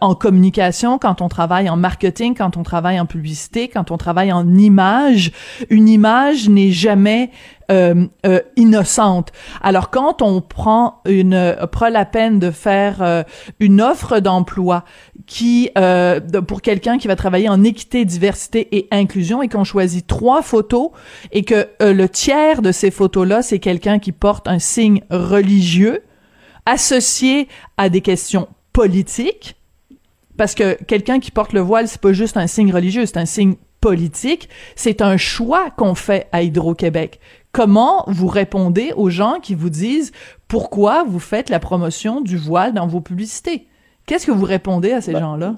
en 0.00 0.14
communication, 0.14 0.98
quand 0.98 1.20
on 1.20 1.28
travaille 1.28 1.68
en 1.68 1.76
marketing, 1.76 2.34
quand 2.36 2.56
on 2.56 2.62
travaille 2.62 3.00
en 3.00 3.06
publicité, 3.06 3.68
quand 3.68 3.90
on 3.90 3.96
travaille 3.96 4.32
en 4.32 4.54
image, 4.54 5.32
une 5.70 5.88
image 5.88 6.48
n'est 6.48 6.70
jamais 6.70 7.30
euh, 7.68 8.06
euh, 8.24 8.40
innocente. 8.54 9.32
Alors 9.60 9.90
quand 9.90 10.22
on 10.22 10.40
prend 10.40 11.00
une 11.04 11.34
euh, 11.34 11.66
la 11.90 12.04
peine 12.04 12.38
de 12.38 12.52
faire 12.52 13.24
une 13.60 13.80
offre 13.80 14.20
d'emploi 14.20 14.84
qui 15.26 15.70
pour 16.46 16.62
quelqu'un 16.62 16.98
qui 16.98 17.08
va 17.08 17.16
travailler 17.16 17.48
en 17.48 17.64
équité, 17.64 18.04
diversité 18.04 18.68
et 18.76 18.88
inclusion 18.90 19.42
et 19.42 19.48
qu'on 19.48 19.64
choisit 19.64 20.06
trois 20.06 20.42
photos 20.42 20.90
et 21.32 21.42
que 21.42 21.68
le 21.80 22.06
tiers 22.08 22.62
de 22.62 22.72
ces 22.72 22.90
photos-là 22.90 23.42
c'est 23.42 23.58
quelqu'un 23.58 23.98
qui 23.98 24.12
porte 24.12 24.48
un 24.48 24.58
signe 24.58 25.02
religieux 25.10 26.02
associé 26.64 27.48
à 27.76 27.88
des 27.88 28.00
questions 28.00 28.48
politiques 28.72 29.56
parce 30.36 30.54
que 30.54 30.82
quelqu'un 30.84 31.20
qui 31.20 31.30
porte 31.30 31.52
le 31.52 31.60
voile 31.60 31.88
c'est 31.88 32.00
pas 32.00 32.12
juste 32.12 32.36
un 32.36 32.46
signe 32.46 32.72
religieux, 32.72 33.06
c'est 33.06 33.18
un 33.18 33.26
signe 33.26 33.56
politique, 33.80 34.48
c'est 34.74 35.00
un 35.00 35.16
choix 35.16 35.70
qu'on 35.70 35.94
fait 35.94 36.28
à 36.32 36.42
Hydro-Québec. 36.42 37.20
Comment 37.56 38.04
vous 38.06 38.26
répondez 38.26 38.92
aux 38.98 39.08
gens 39.08 39.40
qui 39.40 39.54
vous 39.54 39.70
disent 39.70 40.12
pourquoi 40.46 41.04
vous 41.04 41.18
faites 41.18 41.48
la 41.48 41.58
promotion 41.58 42.20
du 42.20 42.36
voile 42.36 42.74
dans 42.74 42.86
vos 42.86 43.00
publicités? 43.00 43.64
Qu'est-ce 44.04 44.26
que 44.26 44.30
vous 44.30 44.44
répondez 44.44 44.92
à 44.92 45.00
ces 45.00 45.14
ben, 45.14 45.20
gens-là? 45.20 45.54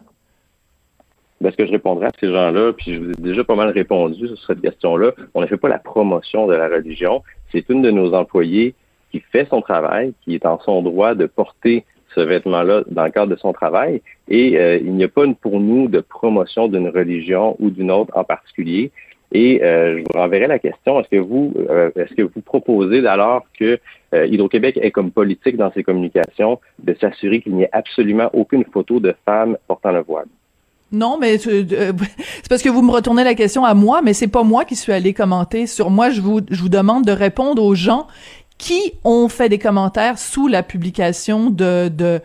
Ben, 1.40 1.50
ce 1.50 1.56
que 1.56 1.66
je 1.66 1.72
répondrai 1.72 2.06
à 2.06 2.12
ces 2.20 2.28
gens-là, 2.28 2.72
puis 2.72 2.94
je 2.94 3.00
vous 3.00 3.10
ai 3.10 3.14
déjà 3.14 3.42
pas 3.42 3.56
mal 3.56 3.70
répondu 3.70 4.28
sur 4.28 4.38
cette 4.46 4.60
question-là, 4.60 5.10
on 5.34 5.40
ne 5.40 5.46
fait 5.46 5.56
pas 5.56 5.68
la 5.68 5.80
promotion 5.80 6.46
de 6.46 6.54
la 6.54 6.68
religion. 6.68 7.24
C'est 7.50 7.68
une 7.68 7.82
de 7.82 7.90
nos 7.90 8.14
employés 8.14 8.76
qui 9.10 9.18
fait 9.18 9.48
son 9.50 9.60
travail, 9.60 10.14
qui 10.22 10.36
est 10.36 10.46
en 10.46 10.60
son 10.60 10.82
droit 10.82 11.16
de 11.16 11.26
porter 11.26 11.84
ce 12.14 12.20
vêtement-là 12.20 12.84
dans 12.92 13.04
le 13.06 13.10
cadre 13.10 13.34
de 13.34 13.40
son 13.40 13.52
travail. 13.52 14.02
Et 14.28 14.56
euh, 14.56 14.78
il 14.78 14.92
n'y 14.94 15.02
a 15.02 15.08
pas 15.08 15.24
pour 15.40 15.58
nous 15.58 15.88
de 15.88 15.98
promotion 15.98 16.68
d'une 16.68 16.90
religion 16.90 17.56
ou 17.58 17.70
d'une 17.70 17.90
autre 17.90 18.16
en 18.16 18.22
particulier. 18.22 18.92
Et 19.32 19.62
euh, 19.62 19.98
je 19.98 20.02
vous 20.02 20.18
renverrai 20.18 20.46
la 20.46 20.58
question 20.58 21.00
est-ce 21.00 21.08
que 21.08 21.16
vous 21.16 21.52
euh, 21.68 21.90
est-ce 21.96 22.14
que 22.14 22.22
vous 22.22 22.40
proposez 22.40 23.06
alors 23.06 23.44
que 23.58 23.78
Hydro-Québec 24.12 24.78
ait 24.80 24.90
comme 24.90 25.10
politique 25.10 25.58
dans 25.58 25.70
ses 25.72 25.82
communications 25.82 26.60
de 26.78 26.96
s'assurer 26.98 27.42
qu'il 27.42 27.54
n'y 27.54 27.64
ait 27.64 27.70
absolument 27.72 28.30
aucune 28.32 28.64
photo 28.64 29.00
de 29.00 29.14
femme 29.26 29.58
portant 29.66 29.92
le 29.92 30.00
voile? 30.00 30.28
Non, 30.90 31.18
mais 31.18 31.36
c'est 31.38 32.48
parce 32.48 32.62
que 32.62 32.68
vous 32.68 32.82
me 32.82 32.90
retournez 32.90 33.24
la 33.24 33.34
question 33.34 33.64
à 33.64 33.74
moi, 33.74 34.00
mais 34.02 34.14
c'est 34.14 34.28
pas 34.28 34.42
moi 34.42 34.64
qui 34.64 34.76
suis 34.76 34.92
allé 34.92 35.12
commenter 35.12 35.66
sur 35.66 35.90
moi. 35.90 36.10
Je 36.10 36.20
vous, 36.20 36.40
je 36.50 36.60
vous 36.60 36.70
demande 36.70 37.04
de 37.04 37.12
répondre 37.12 37.62
aux 37.62 37.74
gens 37.74 38.06
qui 38.58 38.92
ont 39.04 39.28
fait 39.28 39.48
des 39.48 39.58
commentaires 39.58 40.18
sous 40.18 40.48
la 40.48 40.62
publication 40.62 41.48
de 41.48 41.88
de 41.88 42.20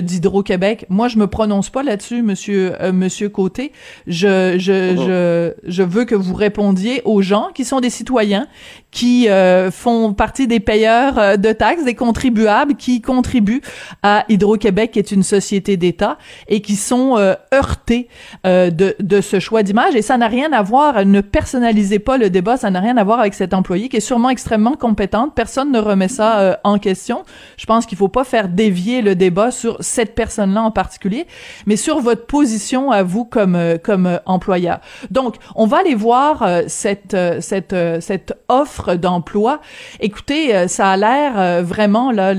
d'Hydro-Québec. 0.00 0.86
Moi, 0.90 1.08
je 1.08 1.18
me 1.18 1.26
prononce 1.26 1.70
pas 1.70 1.82
là-dessus, 1.82 2.22
monsieur 2.22 2.74
euh, 2.80 2.92
monsieur 2.92 3.28
Côté. 3.30 3.72
Je 4.06 4.56
je, 4.58 4.96
oh. 4.96 5.04
je 5.06 5.70
je 5.70 5.82
veux 5.82 6.04
que 6.04 6.14
vous 6.14 6.34
répondiez 6.34 7.00
aux 7.04 7.22
gens 7.22 7.48
qui 7.54 7.64
sont 7.64 7.80
des 7.80 7.90
citoyens 7.90 8.46
qui 8.90 9.28
euh, 9.28 9.70
font 9.70 10.12
partie 10.12 10.46
des 10.46 10.60
payeurs 10.60 11.18
euh, 11.18 11.36
de 11.36 11.52
taxes, 11.52 11.84
des 11.84 11.94
contribuables 11.94 12.74
qui 12.74 13.00
contribuent 13.00 13.62
à 14.02 14.24
Hydro-Québec, 14.28 14.92
qui 14.92 14.98
est 14.98 15.12
une 15.12 15.22
société 15.22 15.76
d'État, 15.76 16.18
et 16.48 16.60
qui 16.60 16.76
sont 16.76 17.16
euh, 17.16 17.34
heurtés 17.54 18.08
de, 18.44 18.94
de 18.98 19.20
ce 19.20 19.38
choix 19.38 19.62
d'image. 19.62 19.94
Et 19.94 20.02
ça 20.02 20.16
n'a 20.16 20.26
rien 20.26 20.52
à 20.52 20.62
voir, 20.62 21.04
ne 21.04 21.20
personnalisez 21.20 21.98
pas 21.98 22.18
le 22.18 22.30
débat, 22.30 22.56
ça 22.56 22.70
n'a 22.70 22.80
rien 22.80 22.96
à 22.96 23.04
voir 23.04 23.20
avec 23.20 23.34
cet 23.34 23.54
employé 23.54 23.88
qui 23.88 23.96
est 23.96 24.00
sûrement 24.00 24.30
extrêmement 24.30 24.74
compétente. 24.74 25.34
Personne 25.34 25.69
ne 25.70 25.78
remet 25.78 26.08
ça 26.08 26.60
en 26.64 26.78
question. 26.78 27.24
Je 27.56 27.66
pense 27.66 27.86
qu'il 27.86 27.98
faut 27.98 28.08
pas 28.08 28.24
faire 28.24 28.48
dévier 28.48 29.02
le 29.02 29.14
débat 29.14 29.50
sur 29.50 29.76
cette 29.80 30.14
personne-là 30.14 30.62
en 30.62 30.70
particulier, 30.70 31.26
mais 31.66 31.76
sur 31.76 32.00
votre 32.00 32.26
position 32.26 32.90
à 32.90 33.02
vous 33.02 33.24
comme 33.24 33.58
comme 33.82 34.20
employeur. 34.26 34.80
Donc, 35.10 35.36
on 35.54 35.66
va 35.66 35.78
aller 35.78 35.94
voir 35.94 36.44
cette 36.66 37.16
cette 37.40 37.74
cette 38.00 38.34
offre 38.48 38.94
d'emploi. 38.94 39.60
Écoutez, 40.00 40.54
euh, 40.54 40.68
ça 40.68 40.90
a 40.90 40.96
l'air 40.96 41.38
euh, 41.38 41.62
vraiment 41.62 42.10
la, 42.12 42.34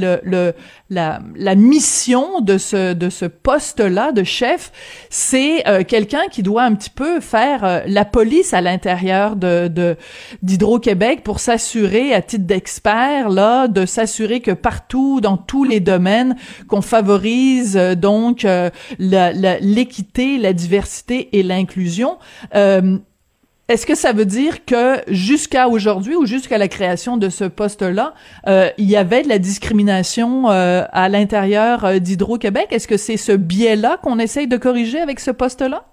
la 0.90 1.56
mission 1.56 2.42
de 2.42 2.58
ce 2.58 2.94
de 2.94 3.10
ce 3.10 3.26
poste-là 3.26 4.12
de 4.12 4.24
chef, 4.24 4.72
c'est 5.10 5.68
euh, 5.68 5.84
quelqu'un 5.84 6.28
qui 6.32 6.44
doit 6.44 6.64
un 6.64 6.76
petit 6.76 6.90
peu 6.90 7.20
faire 7.20 7.84
la 7.86 8.06
police 8.06 8.54
à 8.54 8.62
l'intérieur 8.62 9.36
de 9.36 9.96
d'Hydro-Québec 10.42 11.24
pour 11.24 11.40
s'assurer 11.40 12.14
à 12.14 12.22
titre 12.22 12.46
d'expert 12.46 13.21
de 13.30 13.86
s'assurer 13.86 14.40
que 14.40 14.52
partout 14.52 15.22
dans 15.22 15.38
tous 15.38 15.64
les 15.64 15.80
domaines 15.80 16.36
qu'on 16.68 16.82
favorise 16.82 17.76
donc 17.98 18.46
l'équité, 19.00 20.38
la, 20.38 20.54
diversité 20.54 21.30
et 21.38 21.44
l'inclusion. 21.44 22.18
Est-ce 23.72 23.86
que 23.86 23.96
ça 23.96 24.12
veut 24.12 24.26
dire 24.26 24.66
que 24.66 24.98
jusqu'à 25.08 25.70
aujourd'hui 25.70 26.14
ou 26.18 26.26
jusqu'à 26.26 26.58
la 26.58 26.68
création 26.68 27.16
de 27.16 27.30
ce 27.30 27.46
poste-là, 27.46 28.14
euh, 28.50 28.68
il 28.78 28.90
y 28.90 28.98
avait 28.98 29.24
de 29.24 29.30
la 29.30 29.40
discrimination 29.40 30.52
euh, 30.52 30.84
à 30.92 31.08
l'intérieur 31.08 31.86
euh, 31.86 32.00
d'Hydro-Québec? 32.00 32.68
Est-ce 32.72 32.86
que 32.86 32.98
c'est 32.98 33.16
ce 33.16 33.32
biais-là 33.32 33.98
qu'on 34.04 34.20
essaye 34.20 34.48
de 34.48 34.58
corriger 34.58 35.00
avec 35.00 35.22
ce 35.22 35.32
poste-là? 35.32 35.86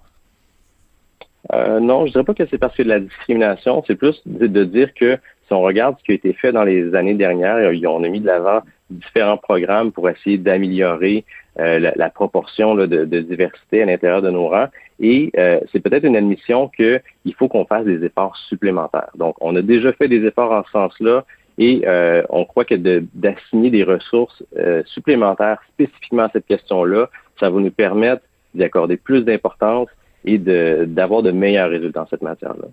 non, 1.79 2.05
je 2.05 2.11
dirais 2.11 2.25
pas 2.25 2.33
que 2.33 2.45
c'est 2.51 2.57
parce 2.57 2.75
que 2.75 2.83
de 2.83 2.89
la 2.89 2.99
discrimination. 2.99 3.81
C'est 3.87 3.95
plus 3.95 4.21
de, 4.25 4.65
dire 4.65 4.93
que 4.93 5.17
si 5.49 5.53
on 5.53 5.61
regarde 5.61 5.97
ce 5.99 6.03
qui 6.03 6.11
a 6.11 6.15
été 6.15 6.31
fait 6.33 6.51
dans 6.51 6.63
les 6.63 6.95
années 6.95 7.15
dernières, 7.15 7.57
on 7.87 8.03
a 8.03 8.07
mis 8.07 8.21
de 8.21 8.27
l'avant 8.27 8.61
différents 8.89 9.37
programmes 9.37 9.91
pour 9.91 10.09
essayer 10.09 10.37
d'améliorer 10.37 11.25
la, 11.57 12.09
proportion 12.09 12.75
de, 12.75 13.03
diversité 13.21 13.81
à 13.81 13.85
l'intérieur 13.85 14.21
de 14.21 14.29
nos 14.29 14.47
rangs. 14.47 14.69
Et 14.99 15.31
euh, 15.37 15.59
c'est 15.71 15.79
peut-être 15.79 16.03
une 16.03 16.15
admission 16.15 16.69
qu'il 16.69 17.33
faut 17.37 17.47
qu'on 17.47 17.65
fasse 17.65 17.85
des 17.85 18.03
efforts 18.03 18.35
supplémentaires. 18.47 19.09
Donc, 19.15 19.35
on 19.41 19.55
a 19.55 19.61
déjà 19.61 19.93
fait 19.93 20.07
des 20.07 20.25
efforts 20.25 20.51
en 20.51 20.63
ce 20.63 20.71
sens-là 20.71 21.25
et 21.57 21.83
euh, 21.85 22.23
on 22.29 22.45
croit 22.45 22.65
que 22.65 22.75
d'assigner 23.13 23.69
des 23.69 23.83
ressources 23.83 24.43
euh, 24.57 24.83
supplémentaires 24.85 25.59
spécifiquement 25.73 26.23
à 26.23 26.29
cette 26.31 26.45
question-là, 26.45 27.09
ça 27.39 27.49
va 27.49 27.59
nous 27.59 27.71
permettre 27.71 28.23
d'y 28.53 28.63
accorder 28.63 28.97
plus 28.97 29.23
d'importance 29.23 29.89
et 30.25 30.37
d'avoir 30.37 31.21
de, 31.21 31.31
de 31.31 31.37
meilleurs 31.37 31.69
résultats 31.69 32.01
dans 32.01 32.07
cette 32.07 32.21
matière-là. 32.21 32.67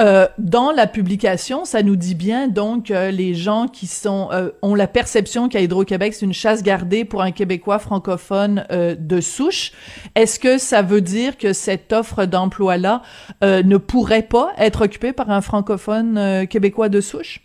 Euh, 0.00 0.26
dans 0.38 0.70
la 0.72 0.86
publication, 0.86 1.64
ça 1.64 1.82
nous 1.82 1.96
dit 1.96 2.14
bien 2.14 2.48
donc 2.48 2.90
euh, 2.90 3.10
les 3.10 3.34
gens 3.34 3.66
qui 3.66 3.86
sont 3.86 4.28
euh, 4.32 4.50
ont 4.62 4.74
la 4.74 4.86
perception 4.86 5.48
qu'à 5.48 5.60
Hydro-Québec 5.60 6.14
c'est 6.14 6.26
une 6.26 6.32
chasse 6.32 6.62
gardée 6.62 7.04
pour 7.04 7.22
un 7.22 7.30
Québécois 7.30 7.78
francophone 7.78 8.66
de 8.70 9.20
souche. 9.20 9.72
Est-ce 10.14 10.38
que 10.38 10.58
ça 10.58 10.82
veut 10.82 11.00
dire 11.00 11.36
que 11.36 11.52
cette 11.52 11.92
offre 11.92 12.24
d'emploi 12.24 12.76
là 12.76 13.02
ne 13.42 13.76
pourrait 13.76 14.22
pas 14.22 14.52
être 14.58 14.84
occupée 14.84 15.12
par 15.12 15.30
un 15.30 15.40
francophone 15.40 16.46
québécois 16.48 16.88
de 16.88 17.00
souche? 17.00 17.40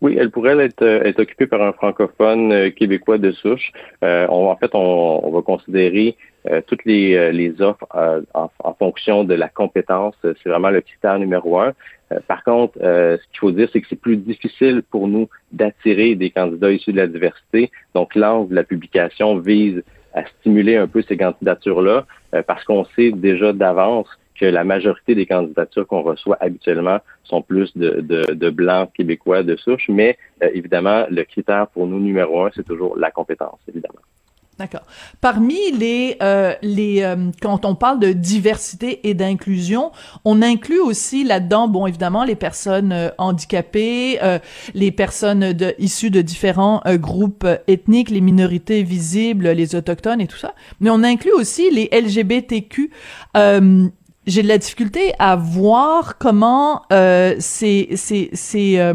Oui, 0.00 0.16
elle 0.18 0.30
pourrait 0.30 0.56
être 0.58 1.20
occupée 1.20 1.46
par 1.46 1.62
un 1.62 1.72
francophone 1.72 2.72
québécois 2.72 3.18
de 3.18 3.32
souche. 3.32 3.72
en 4.02 4.56
fait, 4.56 4.70
on 4.74 5.30
va 5.30 5.42
considérer 5.42 6.16
euh, 6.48 6.60
toutes 6.66 6.84
les, 6.84 7.16
euh, 7.16 7.32
les 7.32 7.60
offres 7.60 7.86
euh, 7.94 8.20
en, 8.34 8.74
fonction 8.74 9.24
de 9.24 9.34
la 9.34 9.48
compétence. 9.48 10.14
C'est 10.22 10.48
vraiment 10.48 10.70
le 10.70 10.80
critère 10.80 11.18
numéro 11.18 11.58
un. 11.58 11.72
par 12.28 12.44
contre, 12.44 12.78
ce 12.80 13.16
qu'il 13.30 13.38
faut 13.40 13.50
dire, 13.50 13.68
c'est 13.72 13.80
que 13.80 13.86
c'est 13.88 14.00
plus 14.00 14.16
difficile 14.16 14.82
pour 14.90 15.08
nous 15.08 15.28
d'attirer 15.52 16.14
des 16.14 16.30
candidats 16.30 16.70
issus 16.70 16.92
de 16.92 16.98
la 16.98 17.06
diversité. 17.06 17.70
Donc, 17.94 18.14
l'angle 18.14 18.50
de 18.50 18.54
la 18.54 18.64
publication 18.64 19.38
vise 19.38 19.82
à 20.14 20.24
stimuler 20.26 20.76
un 20.76 20.86
peu 20.86 21.02
ces 21.02 21.16
candidatures-là 21.16 22.06
parce 22.46 22.64
qu'on 22.64 22.84
sait 22.96 23.12
déjà 23.12 23.52
d'avance 23.52 24.08
que 24.38 24.44
la 24.44 24.64
majorité 24.64 25.14
des 25.14 25.26
candidatures 25.26 25.86
qu'on 25.86 26.02
reçoit 26.02 26.36
habituellement 26.40 26.98
sont 27.24 27.40
plus 27.42 27.74
de, 27.76 28.02
de, 28.02 28.34
de 28.34 28.50
blancs 28.50 28.92
québécois 28.92 29.42
de 29.42 29.56
souche, 29.56 29.88
mais 29.88 30.18
évidemment, 30.52 31.06
le 31.10 31.24
critère 31.24 31.66
pour 31.68 31.86
nous 31.86 31.98
numéro 31.98 32.44
un, 32.44 32.50
c'est 32.54 32.66
toujours 32.66 32.96
la 32.98 33.10
compétence, 33.10 33.58
évidemment. 33.68 34.02
D'accord. 34.58 34.84
Parmi 35.20 35.70
les 35.72 36.16
euh, 36.22 36.54
les 36.62 37.02
euh, 37.02 37.30
quand 37.42 37.66
on 37.66 37.74
parle 37.74 38.00
de 38.00 38.12
diversité 38.12 39.06
et 39.06 39.12
d'inclusion, 39.12 39.92
on 40.24 40.40
inclut 40.40 40.80
aussi 40.80 41.24
là-dedans, 41.24 41.68
bon 41.68 41.86
évidemment 41.86 42.24
les 42.24 42.36
personnes 42.36 42.90
euh, 42.90 43.10
handicapées, 43.18 44.18
euh, 44.22 44.38
les 44.72 44.92
personnes 44.92 45.52
de, 45.52 45.74
issues 45.78 46.08
de 46.08 46.22
différents 46.22 46.80
groupes 46.86 47.46
ethniques, 47.68 48.08
les 48.08 48.22
minorités 48.22 48.82
visibles, 48.82 49.48
les 49.50 49.74
autochtones 49.74 50.22
et 50.22 50.26
tout 50.26 50.38
ça, 50.38 50.54
mais 50.80 50.88
on 50.88 51.02
inclut 51.02 51.32
aussi 51.32 51.70
les 51.70 51.90
LGBTQ. 51.92 52.90
J'ai 53.34 54.42
de 54.42 54.48
la 54.48 54.58
difficulté 54.58 55.12
à 55.18 55.36
voir 55.36 56.16
comment 56.16 56.82
c'est 56.90 57.88
c'est 57.94 58.30
c'est 58.32 58.94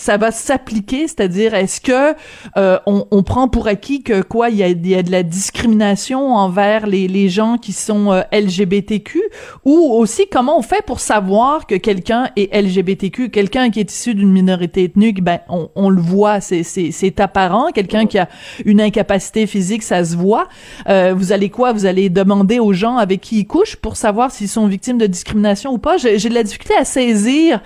ça 0.00 0.16
va 0.16 0.30
s'appliquer, 0.30 1.06
c'est-à-dire 1.06 1.52
est-ce 1.52 1.78
que 1.82 2.14
euh, 2.56 2.78
on, 2.86 3.06
on, 3.10 3.22
prend 3.22 3.48
pour 3.48 3.68
acquis 3.68 4.02
que 4.02 4.22
quoi, 4.22 4.48
il 4.48 4.56
y 4.56 4.62
a, 4.62 4.68
y 4.68 4.94
a 4.94 5.02
de 5.02 5.10
la 5.10 5.22
discrimination 5.22 6.34
envers 6.34 6.86
les, 6.86 7.06
les 7.06 7.28
gens 7.28 7.58
qui 7.58 7.74
sont 7.74 8.10
euh, 8.10 8.22
LGBTQ, 8.32 9.22
ou 9.66 9.92
aussi 9.92 10.26
comment 10.32 10.58
on 10.58 10.62
fait 10.62 10.82
pour 10.86 11.00
savoir 11.00 11.66
que 11.66 11.74
quelqu'un 11.74 12.30
est 12.36 12.50
LGBTQ, 12.54 13.28
quelqu'un 13.28 13.68
qui 13.68 13.80
est 13.80 13.92
issu 13.92 14.14
d'une 14.14 14.32
minorité 14.32 14.84
ethnique, 14.84 15.22
ben 15.22 15.40
on, 15.50 15.68
on 15.74 15.90
le 15.90 16.00
voit, 16.00 16.40
c'est 16.40 16.62
c'est 16.62 17.20
apparent, 17.20 17.70
quelqu'un 17.70 18.06
qui 18.06 18.18
a 18.18 18.30
une 18.64 18.80
incapacité 18.80 19.46
physique, 19.46 19.82
ça 19.82 20.02
se 20.02 20.16
voit. 20.16 20.48
Euh, 20.88 21.12
vous 21.14 21.32
allez 21.32 21.50
quoi? 21.50 21.72
Vous 21.74 21.84
allez 21.84 22.08
demander 22.08 22.58
aux 22.58 22.72
gens 22.72 22.96
avec 22.96 23.20
qui 23.20 23.40
ils 23.40 23.46
couchent 23.46 23.76
pour 23.76 23.98
savoir 23.98 24.30
s'ils 24.30 24.48
sont 24.48 24.66
victimes 24.66 24.96
de 24.96 25.06
discrimination 25.06 25.72
ou 25.72 25.78
pas? 25.78 25.98
J'ai 25.98 26.16
de 26.16 26.34
la 26.34 26.42
difficulté 26.42 26.74
à 26.74 26.86
saisir 26.86 27.60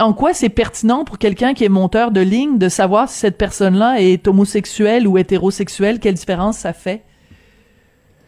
en 0.00 0.12
quoi 0.12 0.32
c'est 0.32 0.48
pertinent 0.48 1.04
pour 1.04 1.18
quelqu'un 1.18 1.54
qui 1.54 1.64
est 1.64 1.68
monteur 1.68 2.10
de 2.10 2.20
ligne 2.20 2.58
de 2.58 2.68
savoir 2.68 3.08
si 3.08 3.18
cette 3.18 3.38
personne-là 3.38 4.00
est 4.00 4.26
homosexuelle 4.26 5.06
ou 5.06 5.18
hétérosexuelle? 5.18 6.00
Quelle 6.00 6.14
différence 6.14 6.58
ça 6.58 6.72
fait? 6.72 7.02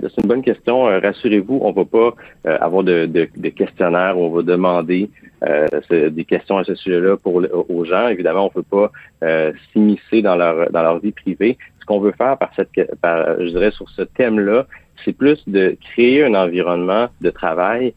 C'est 0.01 0.23
une 0.23 0.29
bonne 0.29 0.43
question. 0.43 0.89
Euh, 0.89 0.99
rassurez-vous, 0.99 1.61
on 1.63 1.71
va 1.73 1.85
pas 1.85 2.15
euh, 2.47 2.59
avoir 2.61 2.83
de, 2.83 3.07
de, 3.07 3.49
questionnaire 3.51 4.19
où 4.19 4.25
on 4.25 4.31
va 4.31 4.43
demander 4.43 5.09
euh, 5.45 5.69
des 5.91 6.25
questions 6.25 6.59
à 6.59 6.65
ce 6.65 6.75
sujet-là 6.75 7.17
pour 7.17 7.41
aux 7.69 7.85
gens. 7.85 8.09
Évidemment, 8.09 8.51
on 8.53 8.59
ne 8.59 8.63
peut 8.63 8.91
pas 9.21 9.53
s'immiscer 9.73 10.23
dans 10.23 10.35
leur 10.37 10.99
vie 10.99 11.13
privée. 11.13 11.57
Ce 11.81 11.87
qu'on 11.87 12.01
veut 12.01 12.13
faire 12.13 12.37
par 12.37 12.51
cette 12.57 12.71
par, 13.01 13.41
je 13.41 13.49
dirais 13.49 13.71
sur 13.71 13.89
ce 13.91 14.03
thème-là, 14.03 14.67
c'est 15.05 15.13
plus 15.13 15.43
de 15.49 15.77
créer 15.81 16.25
un 16.25 16.35
environnement 16.35 17.09
de 17.21 17.31
travail 17.31 17.95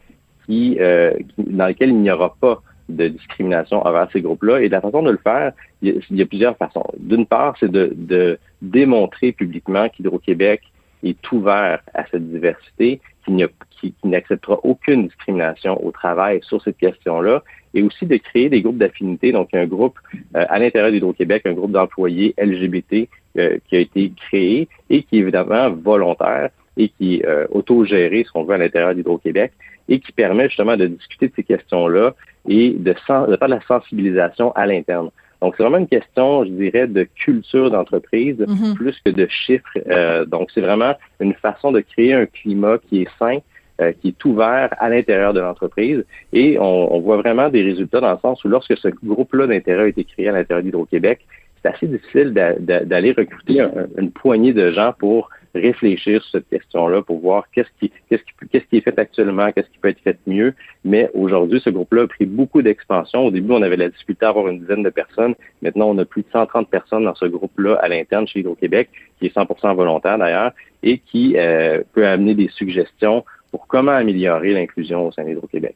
dans 0.47 1.67
lequel 1.67 1.89
il 1.89 2.01
n'y 2.01 2.11
aura 2.11 2.35
pas 2.39 2.61
de 2.89 3.07
discrimination 3.07 3.85
envers 3.85 4.09
ces 4.11 4.21
groupes-là. 4.21 4.61
Et 4.61 4.69
la 4.69 4.81
façon 4.81 5.01
de 5.03 5.11
le 5.11 5.17
faire, 5.17 5.53
il 5.81 6.01
y 6.11 6.21
a, 6.21 6.25
plusieurs 6.25 6.57
façons. 6.57 6.85
D'une 6.97 7.25
part, 7.25 7.55
c'est 7.59 7.71
de, 7.71 8.39
démontrer 8.61 9.31
publiquement 9.31 9.89
qu'Hydro-Québec 9.89 10.61
est 11.03 11.31
ouvert 11.31 11.81
à 11.93 12.05
cette 12.09 12.27
diversité, 12.29 12.99
qu'il 13.25 13.47
qui, 13.79 13.93
n'acceptera 14.03 14.59
aucune 14.63 15.07
discrimination 15.07 15.83
au 15.85 15.91
travail 15.91 16.39
sur 16.41 16.61
cette 16.63 16.77
question-là, 16.77 17.43
et 17.75 17.83
aussi 17.83 18.05
de 18.05 18.17
créer 18.17 18.49
des 18.49 18.61
groupes 18.61 18.77
d'affinité. 18.77 19.31
Donc, 19.31 19.49
un 19.53 19.65
groupe 19.65 19.99
euh, 20.35 20.45
à 20.49 20.57
l'intérieur 20.57 20.91
d'Hydro-Québec, 20.91 21.43
un 21.45 21.53
groupe 21.53 21.71
d'employés 21.71 22.33
LGBT 22.37 23.07
euh, 23.37 23.57
qui 23.67 23.75
a 23.75 23.79
été 23.79 24.13
créé 24.29 24.67
et 24.89 25.03
qui 25.03 25.17
est 25.17 25.21
évidemment 25.21 25.69
volontaire 25.69 26.49
et 26.77 26.89
qui 26.89 27.15
est 27.15 27.25
euh, 27.25 27.45
autogéré, 27.51 28.23
ce 28.25 28.31
qu'on 28.31 28.43
veut, 28.43 28.55
à 28.55 28.57
l'intérieur 28.57 28.95
d'Hydro-Québec, 28.95 29.51
et 29.89 29.99
qui 29.99 30.11
permet 30.11 30.47
justement 30.47 30.77
de 30.77 30.87
discuter 30.87 31.27
de 31.27 31.33
ces 31.35 31.43
questions-là 31.43 32.15
et 32.47 32.71
de, 32.71 32.93
de 32.93 32.95
faire 33.05 33.27
de 33.27 33.37
la 33.53 33.61
sensibilisation 33.61 34.51
à 34.53 34.65
l'interne. 34.65 35.09
Donc, 35.41 35.53
c'est 35.57 35.63
vraiment 35.63 35.77
une 35.77 35.87
question, 35.87 36.43
je 36.43 36.49
dirais, 36.49 36.87
de 36.87 37.03
culture 37.03 37.69
d'entreprise 37.69 38.37
mm-hmm. 38.39 38.73
plus 38.75 38.99
que 39.05 39.11
de 39.11 39.27
chiffres. 39.27 39.77
Euh, 39.89 40.25
donc, 40.25 40.49
c'est 40.53 40.61
vraiment 40.61 40.93
une 41.19 41.33
façon 41.35 41.71
de 41.71 41.81
créer 41.81 42.13
un 42.13 42.25
climat 42.25 42.77
qui 42.89 43.03
est 43.03 43.09
sain 43.19 43.39
euh, 43.81 43.91
qui 43.91 44.07
est 44.07 44.25
ouvert 44.25 44.73
à 44.79 44.89
l'intérieur 44.89 45.33
de 45.33 45.41
l'entreprise. 45.41 46.05
Et 46.31 46.57
on, 46.57 46.97
voit 47.01 47.17
vraiment 47.17 47.49
des 47.49 47.61
résultats 47.61 47.99
dans 47.99 48.13
le 48.13 48.17
sens 48.19 48.41
où 48.45 48.47
lorsque 48.47 48.77
ce 48.77 48.87
groupe-là 48.87 49.47
d'intérêt 49.47 49.83
a 49.83 49.87
été 49.87 50.05
créé 50.05 50.29
à 50.29 50.31
l'intérieur 50.31 50.63
d'Hydro-Québec, 50.63 51.19
c'est 51.61 51.67
assez 51.67 51.87
difficile 51.87 52.31
d'aller 52.31 53.11
recruter 53.11 53.65
une 53.97 54.11
poignée 54.11 54.53
de 54.53 54.71
gens 54.71 54.93
pour 54.97 55.29
réfléchir 55.55 56.21
sur 56.21 56.31
cette 56.31 56.49
question-là 56.49 57.01
pour 57.01 57.19
voir 57.19 57.45
qu'est-ce 57.51 57.69
qui, 57.79 57.91
qu'est-ce 58.09 58.23
qui, 58.23 58.49
qu'est-ce 58.49 58.65
qui 58.65 58.77
est 58.77 58.81
fait 58.81 58.97
actuellement, 58.97 59.51
qu'est-ce 59.51 59.69
qui 59.69 59.79
peut 59.79 59.89
être 59.89 60.01
fait 60.01 60.17
mieux. 60.27 60.53
Mais 60.83 61.09
aujourd'hui, 61.13 61.61
ce 61.63 61.69
groupe-là 61.69 62.03
a 62.03 62.07
pris 62.07 62.25
beaucoup 62.25 62.61
d'expansion. 62.61 63.25
Au 63.25 63.31
début, 63.31 63.53
on 63.53 63.61
avait 63.61 63.77
la 63.77 63.89
difficulté 63.89 64.25
à 64.25 64.29
avoir 64.29 64.47
une 64.47 64.59
dizaine 64.59 64.83
de 64.83 64.89
personnes. 64.89 65.35
Maintenant, 65.61 65.89
on 65.89 65.97
a 65.97 66.05
plus 66.05 66.23
de 66.23 66.27
130 66.31 66.69
personnes 66.69 67.05
dans 67.05 67.15
ce 67.15 67.25
groupe-là 67.25 67.75
à 67.75 67.87
l'interne 67.87 68.27
chez 68.27 68.39
Hydro-Québec, 68.39 68.89
qui 69.19 69.27
est 69.27 69.35
100% 69.35 69.75
volontaire 69.75 70.17
d'ailleurs, 70.17 70.51
et 70.83 70.99
qui 70.99 71.35
euh, 71.37 71.81
peut 71.93 72.05
amener 72.05 72.35
des 72.35 72.49
suggestions 72.49 73.23
pour 73.51 73.67
comment 73.67 73.91
améliorer 73.91 74.53
l'inclusion 74.53 75.07
au 75.07 75.11
sein 75.11 75.23
d'Hydro-Québec. 75.23 75.75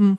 Hmm. 0.00 0.14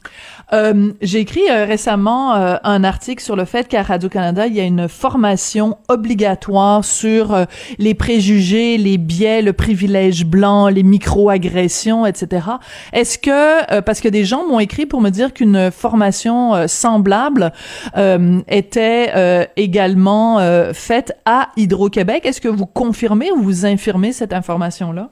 Euh, 0.53 0.91
j'ai 1.01 1.21
écrit 1.21 1.50
euh, 1.50 1.65
récemment 1.65 2.35
euh, 2.35 2.57
un 2.63 2.83
article 2.83 3.23
sur 3.23 3.35
le 3.35 3.45
fait 3.45 3.67
qu'à 3.67 3.81
Radio-Canada, 3.81 4.45
il 4.45 4.53
y 4.53 4.59
a 4.59 4.63
une 4.63 4.88
formation 4.88 5.79
obligatoire 5.88 6.85
sur 6.85 7.47
les 7.79 7.95
préjugés, 7.95 8.77
les 8.77 9.00
biais, 9.00 9.41
le 9.41 9.53
privilège 9.53 10.23
blanc, 10.27 10.67
les 10.67 10.83
micro-agressions, 10.83 12.05
etc. 12.05 12.45
Est-ce 12.93 13.17
que, 13.17 13.79
parce 13.81 14.01
que 14.01 14.07
des 14.07 14.23
gens 14.23 14.45
m'ont 14.47 14.59
écrit 14.59 14.85
pour 14.85 15.01
me 15.01 15.09
dire 15.09 15.33
qu'une 15.33 15.71
formation 15.71 16.67
semblable 16.67 17.51
était 18.47 19.50
également 19.55 20.39
faite 20.73 21.17
à 21.25 21.50
Hydro-Québec, 21.57 22.25
est-ce 22.25 22.41
que 22.41 22.50
vous 22.50 22.67
confirmez 22.67 23.31
ou 23.31 23.41
vous 23.41 23.65
infirmez 23.65 24.13
cette 24.13 24.33
information-là? 24.33 25.09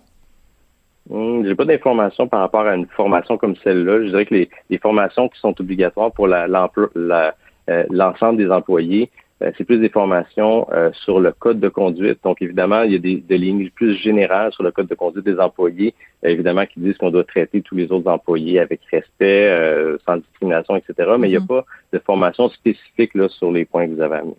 Hmm, 1.10 1.44
j'ai 1.44 1.56
pas 1.56 1.66
d'informations 1.66 2.28
par 2.28 2.42
rapport 2.42 2.68
à 2.68 2.76
une 2.76 2.86
formation 2.86 3.38
comme 3.38 3.56
celle-là. 3.64 4.04
Je 4.04 4.10
dirais 4.10 4.26
que 4.26 4.36
les, 4.36 4.50
les 4.70 4.78
formations 4.78 5.28
qui 5.28 5.40
sont 5.40 5.60
obligatoires 5.60 6.12
pour 6.12 6.28
euh, 6.28 7.84
l'ensemble 7.90 8.38
des 8.38 8.52
employés, 8.52 9.10
euh, 9.42 9.52
c'est 9.58 9.64
plus 9.64 9.80
des 9.80 9.90
formations 9.90 10.68
euh, 10.72 10.92
sur 10.94 11.20
le 11.20 11.32
code 11.32 11.60
de 11.60 11.70
conduite. 11.70 12.20
Donc, 12.24 12.44
évidemment, 12.44 12.84
il 12.84 12.92
y 12.92 12.96
a 12.96 13.00
des, 13.00 13.16
des, 13.16 13.38
lignes 13.40 13.72
plus 13.72 13.96
générales 13.96 14.54
sur 14.54 14.62
le 14.62 14.70
code 14.70 14.86
de 14.86 14.94
conduite 14.94 15.26
des 15.26 15.40
employés, 15.40 15.96
évidemment, 16.22 16.68
qui 16.68 16.80
disent 16.80 16.98
qu'on 16.98 17.10
doit 17.10 17.24
traiter 17.24 17.64
tous 17.64 17.76
les 17.76 17.92
autres 17.92 18.12
employés 18.12 18.60
avec 18.60 18.82
respect, 18.92 19.98
sans 20.06 20.18
discrimination, 20.18 20.76
etc. 20.76 20.94
Mais 21.18 21.28
il 21.28 21.32
n'y 21.32 21.38
a 21.38 21.40
mm-hmm. 21.40 21.48
pas 21.48 21.66
de 21.92 22.00
formation 22.00 22.50
spécifique 22.50 23.16
là, 23.16 23.30
sur 23.30 23.52
les 23.52 23.66
points 23.66 23.88
que 23.88 23.94
vous 23.94 24.02
avez 24.02 24.18
amenés. 24.18 24.36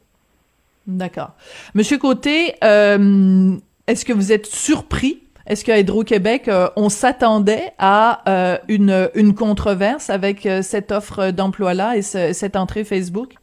D'accord. 0.86 1.32
Monsieur 1.74 1.98
Côté, 1.98 2.54
est-ce 2.62 4.04
que 4.04 4.12
vous 4.12 4.30
êtes 4.30 4.46
surpris 4.46 5.22
est-ce 5.46 5.64
qu'à 5.64 5.78
Hydro-Québec, 5.78 6.48
euh, 6.48 6.68
on 6.76 6.88
s'attendait 6.88 7.72
à 7.78 8.22
euh, 8.28 8.58
une, 8.68 9.08
une 9.14 9.34
controverse 9.34 10.10
avec 10.10 10.46
euh, 10.46 10.62
cette 10.62 10.92
offre 10.92 11.30
d'emploi-là 11.30 11.96
et 11.96 12.02
cette 12.02 12.56
entrée 12.56 12.84
Facebook? 12.84 13.34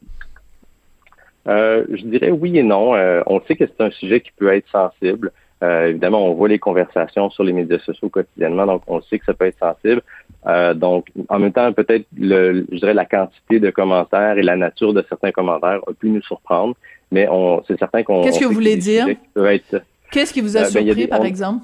je 1.49 2.03
dirais 2.03 2.29
oui 2.29 2.57
et 2.57 2.63
non. 2.63 2.91
on 3.25 3.39
sait 3.47 3.55
que 3.55 3.63
c'est 3.65 3.81
un 3.81 3.89
sujet 3.89 4.19
qui 4.19 4.31
peut 4.35 4.53
être 4.53 4.67
sensible. 4.69 5.31
évidemment, 5.61 6.25
on 6.25 6.33
voit 6.33 6.49
les 6.49 6.59
conversations 6.59 7.29
sur 7.29 7.45
les 7.45 7.53
médias 7.53 7.79
sociaux 7.79 8.09
quotidiennement, 8.09 8.65
donc 8.65 8.81
on 8.87 9.01
sait 9.03 9.17
que 9.17 9.23
ça 9.23 9.33
peut 9.33 9.45
être 9.45 9.57
sensible. 9.57 10.01
donc, 10.77 11.07
en 11.29 11.39
même 11.39 11.53
temps, 11.53 11.71
peut-être, 11.71 12.05
je 12.19 12.75
dirais, 12.75 12.93
la 12.93 13.05
quantité 13.05 13.61
de 13.61 13.69
commentaires 13.69 14.37
et 14.37 14.43
la 14.43 14.57
nature 14.57 14.93
de 14.93 15.05
certains 15.07 15.31
commentaires 15.31 15.79
a 15.87 15.93
pu 15.93 16.09
nous 16.09 16.21
surprendre, 16.21 16.75
mais 17.13 17.29
on, 17.29 17.63
c'est 17.65 17.79
certain 17.79 18.03
qu'on... 18.03 18.23
Qu'est-ce 18.23 18.41
que 18.41 18.45
vous 18.45 18.51
voulez 18.51 18.75
dire? 18.75 19.07
Qu'est-ce 20.11 20.33
qui 20.33 20.41
vous 20.41 20.57
a 20.57 20.63
ben, 20.63 20.69
surpris, 20.69 21.07
par 21.07 21.23
exemple? 21.23 21.63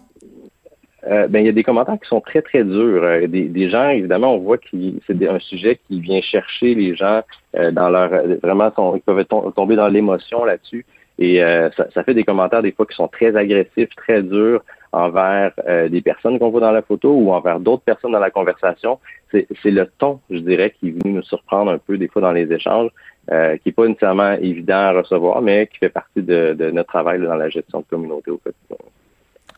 Euh, 1.08 1.28
ben, 1.28 1.40
il 1.40 1.46
y 1.46 1.50
a 1.50 1.54
des 1.54 1.64
commentaires 1.64 1.98
qui 2.02 2.08
sont 2.08 2.22
très, 2.22 2.42
très 2.42 2.64
durs. 2.64 3.04
Euh, 3.04 3.28
des, 3.28 3.46
des, 3.46 3.70
gens, 3.70 3.90
évidemment, 3.90 4.36
on 4.36 4.40
voit 4.40 4.58
que 4.58 4.68
c'est 5.06 5.28
un 5.28 5.40
sujet 5.40 5.80
qui 5.88 6.00
vient 6.00 6.22
chercher 6.22 6.76
les 6.76 6.96
gens 6.96 7.22
euh, 7.56 7.72
dans 7.72 7.90
leur... 7.90 8.10
Vraiment, 8.42 8.72
ils 8.96 9.02
peuvent 9.02 9.26
tomber 9.56 9.76
dans 9.76 9.90
l'émotion 9.90 10.46
là-dessus. 10.46 10.86
Et 11.20 11.42
ça, 11.78 11.86
ça, 11.94 12.04
fait 12.04 12.16
des 12.16 12.24
commentaires 12.24 12.64
des 12.64 12.72
fois 12.72 12.88
qui 12.88 12.96
sont 12.96 13.08
très 13.08 13.36
agressifs, 13.36 13.96
très 13.96 14.24
durs 14.24 14.64
envers 14.92 15.52
des 15.88 16.02
personnes 16.02 16.40
qu'on 16.40 16.50
voit 16.50 16.60
dans 16.60 16.72
la 16.72 16.82
photo 16.82 17.12
ou 17.14 17.32
envers 17.32 17.60
d'autres 17.60 17.84
personnes 17.84 18.14
dans 18.14 18.20
la 18.20 18.32
conversation. 18.32 18.98
C'est 19.32 19.48
le 19.66 19.88
ton, 20.00 20.22
je 20.32 20.40
dirais, 20.40 20.72
qui 20.72 20.88
est 20.88 20.92
venu 20.92 21.14
nous 21.14 21.22
surprendre 21.22 21.70
un 21.70 21.78
peu 21.78 22.00
des 22.00 22.08
fois 22.08 22.24
dans 22.24 22.32
les 22.32 22.52
échanges, 22.52 22.90
qui 23.28 23.68
n'est 23.68 23.72
pas 23.74 23.88
nécessairement 23.88 24.34
évident 24.42 24.74
à 24.74 24.92
recevoir, 24.94 25.44
mais 25.44 25.68
qui 25.68 25.78
fait 25.78 25.90
partie 25.90 26.24
de, 26.24 26.56
de 26.58 26.72
notre 26.72 26.90
travail 26.90 27.22
dans 27.22 27.36
la 27.36 27.50
gestion 27.50 27.82
de 27.82 27.86
communauté 27.88 28.32
au 28.32 28.38
quotidien. 28.38 28.78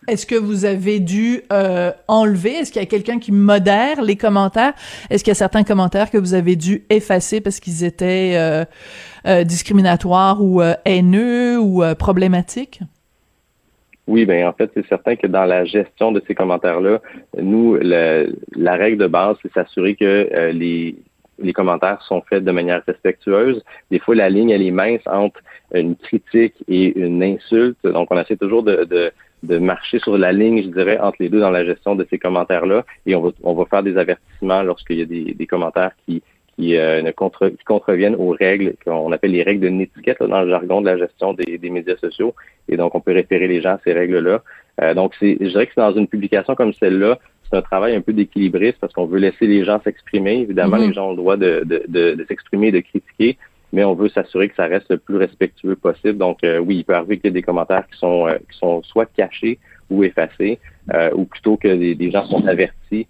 Est-ce 0.08 0.26
que 0.26 0.36
vous 0.36 0.66
avez 0.66 1.00
dû 1.00 1.42
euh, 1.52 1.92
enlever? 2.08 2.52
Est-ce 2.52 2.72
qu'il 2.72 2.82
y 2.82 2.86
a 2.86 2.88
quelqu'un 2.88 3.20
qui 3.20 3.32
modère 3.32 4.02
les 4.02 4.16
commentaires? 4.16 4.74
Est-ce 5.10 5.24
qu'il 5.24 5.32
y 5.32 5.36
a 5.36 5.36
certains 5.36 5.64
commentaires 5.64 6.12
que 6.12 6.18
vous 6.18 6.34
avez 6.34 6.56
dû 6.56 6.84
effacer 6.90 7.42
parce 7.42 7.60
qu'ils 7.60 7.84
étaient 7.84 8.34
euh, 8.36 8.66
euh, 9.28 9.44
discriminatoires 9.44 10.44
ou 10.44 10.62
haineux 10.86 11.60
ou 11.60 11.84
problématiques? 11.98 12.82
Oui, 14.08 14.26
ben 14.26 14.48
en 14.48 14.54
fait, 14.54 14.70
c'est 14.76 14.86
certain 14.86 15.16
que 15.16 15.26
dans 15.26 15.46
la 15.46 15.66
gestion 15.66 16.12
de 16.12 16.22
ces 16.28 16.36
commentaires-là, 16.36 17.02
nous, 17.42 17.76
la 17.82 18.76
règle 18.76 18.98
de 18.98 19.08
base, 19.08 19.38
c'est 19.42 19.52
s'assurer 19.54 19.96
que 19.96 20.52
les, 20.52 20.96
commentaires 21.54 22.00
sont 22.04 22.22
faits 22.30 22.44
de 22.44 22.52
manière 22.52 22.84
respectueuse. 22.86 23.64
Des 23.90 23.98
fois, 23.98 24.14
la 24.14 24.30
ligne, 24.30 24.52
elle 24.52 24.62
est 24.62 24.70
mince 24.70 25.02
entre 25.08 25.40
une 25.74 25.96
critique 25.96 26.54
et 26.68 26.96
une 27.00 27.24
insulte. 27.24 27.80
Donc, 27.84 28.12
on 28.12 28.20
essaie 28.20 28.38
toujours 28.38 28.62
de 28.62 29.12
de 29.46 29.58
marcher 29.58 30.00
sur 30.00 30.18
la 30.18 30.32
ligne, 30.32 30.64
je 30.64 30.70
dirais, 30.70 31.00
entre 31.00 31.18
les 31.20 31.30
deux 31.30 31.40
dans 31.40 31.52
la 31.52 31.66
gestion 31.66 31.96
de 31.96 32.06
ces 32.10 32.18
commentaires-là. 32.18 32.86
Et 33.06 33.16
on 33.16 33.22
va, 33.22 33.30
on 33.44 33.54
va 33.54 33.66
faire 33.66 33.84
des 33.84 33.98
avertissements 33.98 34.64
lorsqu'il 34.64 35.00
y 35.00 35.02
a 35.02 35.06
des, 35.06 35.34
des 35.34 35.48
commentaires 35.48 35.92
qui, 36.06 36.22
qui, 36.56 36.78
euh, 36.78 37.02
ne 37.02 37.12
contre, 37.12 37.50
qui 37.50 37.64
contreviennent 37.64 38.16
aux 38.16 38.32
règles 38.32 38.76
qu'on 38.84 39.12
appelle 39.12 39.32
les 39.32 39.44
règles 39.44 39.62
de 39.62 39.68
l'étiquette 39.68 40.22
dans 40.22 40.42
le 40.42 40.50
jargon 40.50 40.82
de 40.82 40.88
la 40.88 40.98
gestion 40.98 41.34
des, 41.34 41.58
des, 41.58 41.70
médias 41.70 41.98
sociaux. 41.98 42.34
Et 42.70 42.78
donc, 42.78 42.96
on 42.96 43.02
peut 43.02 43.14
référer 43.14 43.48
les 43.48 43.62
gens 43.62 43.74
à 43.74 43.80
ces 43.84 43.94
règles-là. 43.94 44.42
Euh, 44.82 44.94
donc, 44.94 45.14
c'est, 45.20 45.38
je 45.40 45.48
dirais 45.48 45.68
que 45.68 45.74
c'est 45.76 45.82
dans 45.82 45.96
une 45.96 46.08
publication 46.08 46.56
comme 46.56 46.74
celle-là, 46.74 47.20
c'est 47.50 47.58
un 47.58 47.62
travail 47.62 47.96
un 47.96 48.02
peu 48.02 48.14
d'équilibriste 48.14 48.78
parce 48.80 48.92
qu'on 48.94 49.06
veut 49.06 49.20
laisser 49.20 49.46
les 49.46 49.64
gens 49.64 49.80
s'exprimer. 49.84 50.40
Évidemment, 50.40 50.78
mm-hmm. 50.78 50.88
les 50.88 50.94
gens 50.94 51.08
ont 51.08 51.12
le 51.12 51.18
droit 51.18 51.38
de, 51.38 51.64
de, 51.66 51.84
de, 51.88 52.16
de 52.16 52.26
s'exprimer, 52.28 52.72
de 52.72 52.80
critiquer, 52.80 53.38
mais 53.74 53.84
on 53.84 53.94
veut 53.94 54.10
s'assurer 54.10 54.50
que 54.50 54.56
ça 54.56 54.66
reste 54.66 54.90
le 54.90 54.98
plus 54.98 55.18
respectueux 55.18 55.76
possible. 55.76 56.18
Donc 56.18 56.44
euh, 56.44 56.60
oui, 56.60 56.78
il 56.78 56.84
peut 56.86 56.96
arriver 56.96 57.18
qu'il 57.18 57.28
y 57.28 57.30
ait 57.30 57.34
des 57.34 57.42
commentaires 57.42 57.88
qui 57.92 57.98
sont 57.98 58.28
euh, 58.28 58.38
qui 58.52 58.58
sont 58.58 58.82
soit 58.84 59.06
cachés 59.06 59.60
ou 59.90 60.04
effacés, 60.04 60.60
euh, 60.94 61.12
ou 61.14 61.26
plutôt 61.26 61.58
que 61.58 61.68
des, 61.94 62.12
gens 62.12 62.26
sont 62.26 62.46
avertis. 62.48 63.08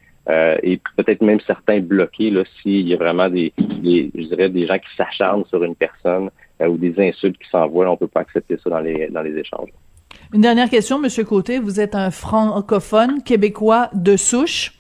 et 0.64 0.82
peut-être 0.98 1.22
même 1.22 1.40
certains 1.46 1.80
bloqués 1.80 2.32
là 2.32 2.44
s'il 2.62 2.88
y 2.88 2.94
a 2.94 2.98
vraiment 2.98 3.30
des, 3.30 3.54
je 3.58 4.28
dirais 4.28 4.50
des 4.50 4.66
gens 4.66 4.80
qui 4.80 4.96
s'acharnent 4.98 5.46
sur 5.46 5.64
une 5.64 5.76
personne 5.76 6.30
ou 6.60 6.78
des 6.78 6.94
insultes 6.98 7.38
qui 7.38 7.50
s'envoient, 7.50 7.90
on 7.90 7.98
peut 7.98 8.08
pas 8.08 8.22
accepter 8.22 8.58
ça 8.62 8.70
dans 8.70 8.80
les 8.80 9.08
dans 9.10 9.22
les 9.22 9.38
échanges. 9.38 9.70
Une 10.34 10.42
dernière 10.42 10.70
question, 10.70 11.00
Monsieur 11.00 11.24
Côté, 11.24 11.60
vous 11.60 11.80
êtes 11.80 11.96
un 11.96 12.12
francophone 12.12 13.22
québécois 13.24 13.90
de 13.94 14.18
souche. 14.18 14.74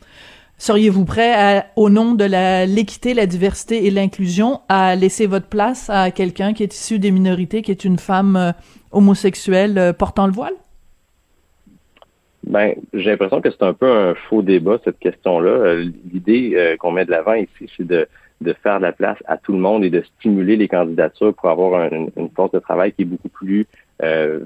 Seriez-vous 0.57 1.03
prêt, 1.03 1.65
au 1.75 1.89
nom 1.89 2.13
de 2.13 2.23
l'équité, 2.65 3.13
la 3.13 3.25
diversité 3.25 3.85
et 3.85 3.91
l'inclusion, 3.91 4.61
à 4.69 4.95
laisser 4.95 5.27
votre 5.27 5.47
place 5.47 5.89
à 5.89 6.11
quelqu'un 6.11 6.53
qui 6.53 6.63
est 6.63 6.73
issu 6.73 6.97
des 6.97 7.11
minorités, 7.11 7.61
qui 7.61 7.71
est 7.71 7.83
une 7.83 7.97
femme 7.97 8.37
euh, 8.37 8.51
homosexuelle 8.91 9.77
euh, 9.77 9.91
portant 9.91 10.27
le 10.27 10.31
voile? 10.31 10.53
Ben, 12.47 12.73
j'ai 12.93 13.09
l'impression 13.09 13.41
que 13.41 13.51
c'est 13.51 13.63
un 13.63 13.73
peu 13.73 13.91
un 13.91 14.15
faux 14.29 14.41
débat, 14.41 14.79
cette 14.85 14.99
question-là. 14.99 15.49
Euh, 15.49 15.89
l'idée 16.13 16.77
qu'on 16.79 16.91
met 16.91 17.03
de 17.03 17.11
l'avant 17.11 17.33
ici, 17.33 17.69
c'est 17.75 17.85
de, 17.85 18.07
faire 18.63 18.77
de 18.77 18.83
la 18.83 18.93
place 18.93 19.17
à 19.25 19.37
tout 19.37 19.51
le 19.51 19.59
monde 19.59 19.83
et 19.83 19.89
de 19.89 20.03
stimuler 20.17 20.55
les 20.55 20.69
candidatures 20.69 21.33
pour 21.33 21.49
avoir 21.49 21.91
une, 21.91 22.11
force 22.33 22.51
de 22.51 22.59
travail 22.59 22.93
qui 22.93 23.01
est 23.01 23.05
beaucoup 23.05 23.29
plus 23.29 23.67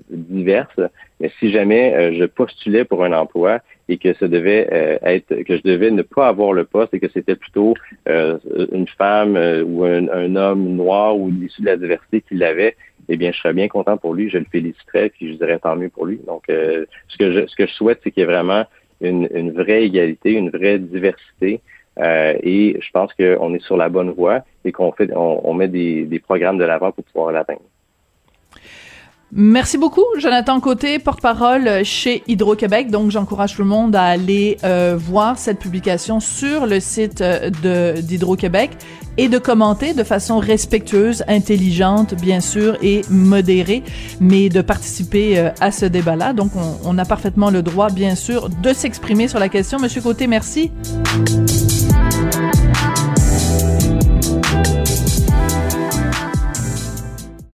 diverses. 0.10 0.80
Mais 1.20 1.32
si 1.40 1.52
jamais 1.52 2.16
je 2.16 2.24
postulais 2.24 2.86
pour 2.86 3.04
un 3.04 3.12
emploi 3.12 3.60
et 3.90 3.98
que 3.98 4.14
ça 4.14 4.28
devait 4.28 4.70
euh, 4.72 4.98
être, 5.02 5.44
que 5.44 5.58
je 5.58 5.64
devais 5.64 5.92
ne 5.92 6.04
pas 6.04 6.28
avoir 6.30 6.54
le 6.54 6.64
poste 6.64 6.94
et 6.94 7.00
que 7.00 7.10
c'était 7.10 7.36
plutôt 7.36 7.74
une 8.06 8.88
femme 8.98 9.36
ou 9.66 9.84
un, 9.84 10.36
homme 10.36 10.76
noir 10.76 11.18
ou 11.18 11.30
issu 11.30 11.62
de 11.62 11.66
la 11.66 11.78
diversité 11.78 12.22
qui 12.22 12.36
l'avait, 12.36 12.76
eh 13.10 13.18
bien, 13.18 13.32
je 13.32 13.40
serais 13.40 13.54
bien 13.54 13.68
content 13.68 13.98
pour 13.98 14.14
lui. 14.14 14.30
Je 14.30 14.38
le 14.38 14.46
féliciterais 14.52 15.10
puis 15.10 15.34
je 15.34 15.38
dirais 15.38 15.60
tant 15.60 15.76
mieux 15.76 15.90
pour 15.90 16.06
lui. 16.06 16.20
Donc, 16.26 16.44
ce 16.48 17.18
que 17.18 17.32
je, 17.32 17.48
ce 17.48 17.56
que 17.56 17.68
je 17.68 17.74
souhaite, 17.74 18.00
c'est 18.04 18.12
qu'il 18.12 18.22
y 18.22 18.24
ait 18.24 18.32
vraiment 18.32 18.64
une, 19.02 19.28
une, 19.34 19.52
vraie 19.52 19.84
égalité, 19.86 20.34
une 20.34 20.50
vraie 20.50 20.80
diversité. 20.80 21.62
et 22.00 22.78
je 22.80 22.92
pense 22.92 23.12
qu'on 23.14 23.54
est 23.54 23.64
sur 23.64 23.78
la 23.78 23.90
bonne 23.90 24.12
voie 24.12 24.44
et 24.66 24.72
qu'on 24.72 24.92
fait, 24.92 25.12
on, 25.16 25.50
on 25.50 25.54
met 25.54 25.68
des, 25.68 26.06
des 26.06 26.20
programmes 26.20 26.58
de 26.58 26.66
l'avant 26.66 26.92
pour 26.92 27.04
pouvoir 27.06 27.32
l'atteindre. 27.32 27.62
Merci 29.32 29.78
beaucoup, 29.78 30.06
Jonathan 30.18 30.60
Côté, 30.60 30.98
porte-parole 30.98 31.86
chez 31.86 32.24
Hydro-Québec. 32.28 32.90
Donc, 32.90 33.12
j'encourage 33.12 33.56
tout 33.56 33.62
le 33.62 33.68
monde 33.68 33.96
à 33.96 34.06
aller 34.06 34.58
euh, 34.64 34.96
voir 34.98 35.38
cette 35.38 35.60
publication 35.60 36.20
sur 36.20 36.66
le 36.66 36.80
site 36.80 37.22
euh, 37.22 37.52
d'Hydro-Québec 38.02 38.72
et 39.18 39.28
de 39.28 39.38
commenter 39.38 39.94
de 39.94 40.04
façon 40.04 40.40
respectueuse, 40.40 41.24
intelligente, 41.28 42.16
bien 42.16 42.40
sûr, 42.40 42.76
et 42.82 43.02
modérée, 43.12 43.84
mais 44.20 44.50
de 44.50 44.62
participer 44.62 45.38
euh, 45.38 45.50
à 45.62 45.72
ce 45.72 45.86
débat-là. 45.86 46.34
Donc, 46.34 46.52
on, 46.56 46.80
on, 46.84 46.98
a 46.98 47.06
parfaitement 47.06 47.52
le 47.52 47.62
droit, 47.62 47.92
bien 47.92 48.16
sûr, 48.16 48.50
de 48.50 48.74
s'exprimer 48.74 49.28
sur 49.28 49.38
la 49.38 49.50
question. 49.50 49.78
Monsieur 49.78 50.02
Côté, 50.02 50.26
merci. 50.26 50.72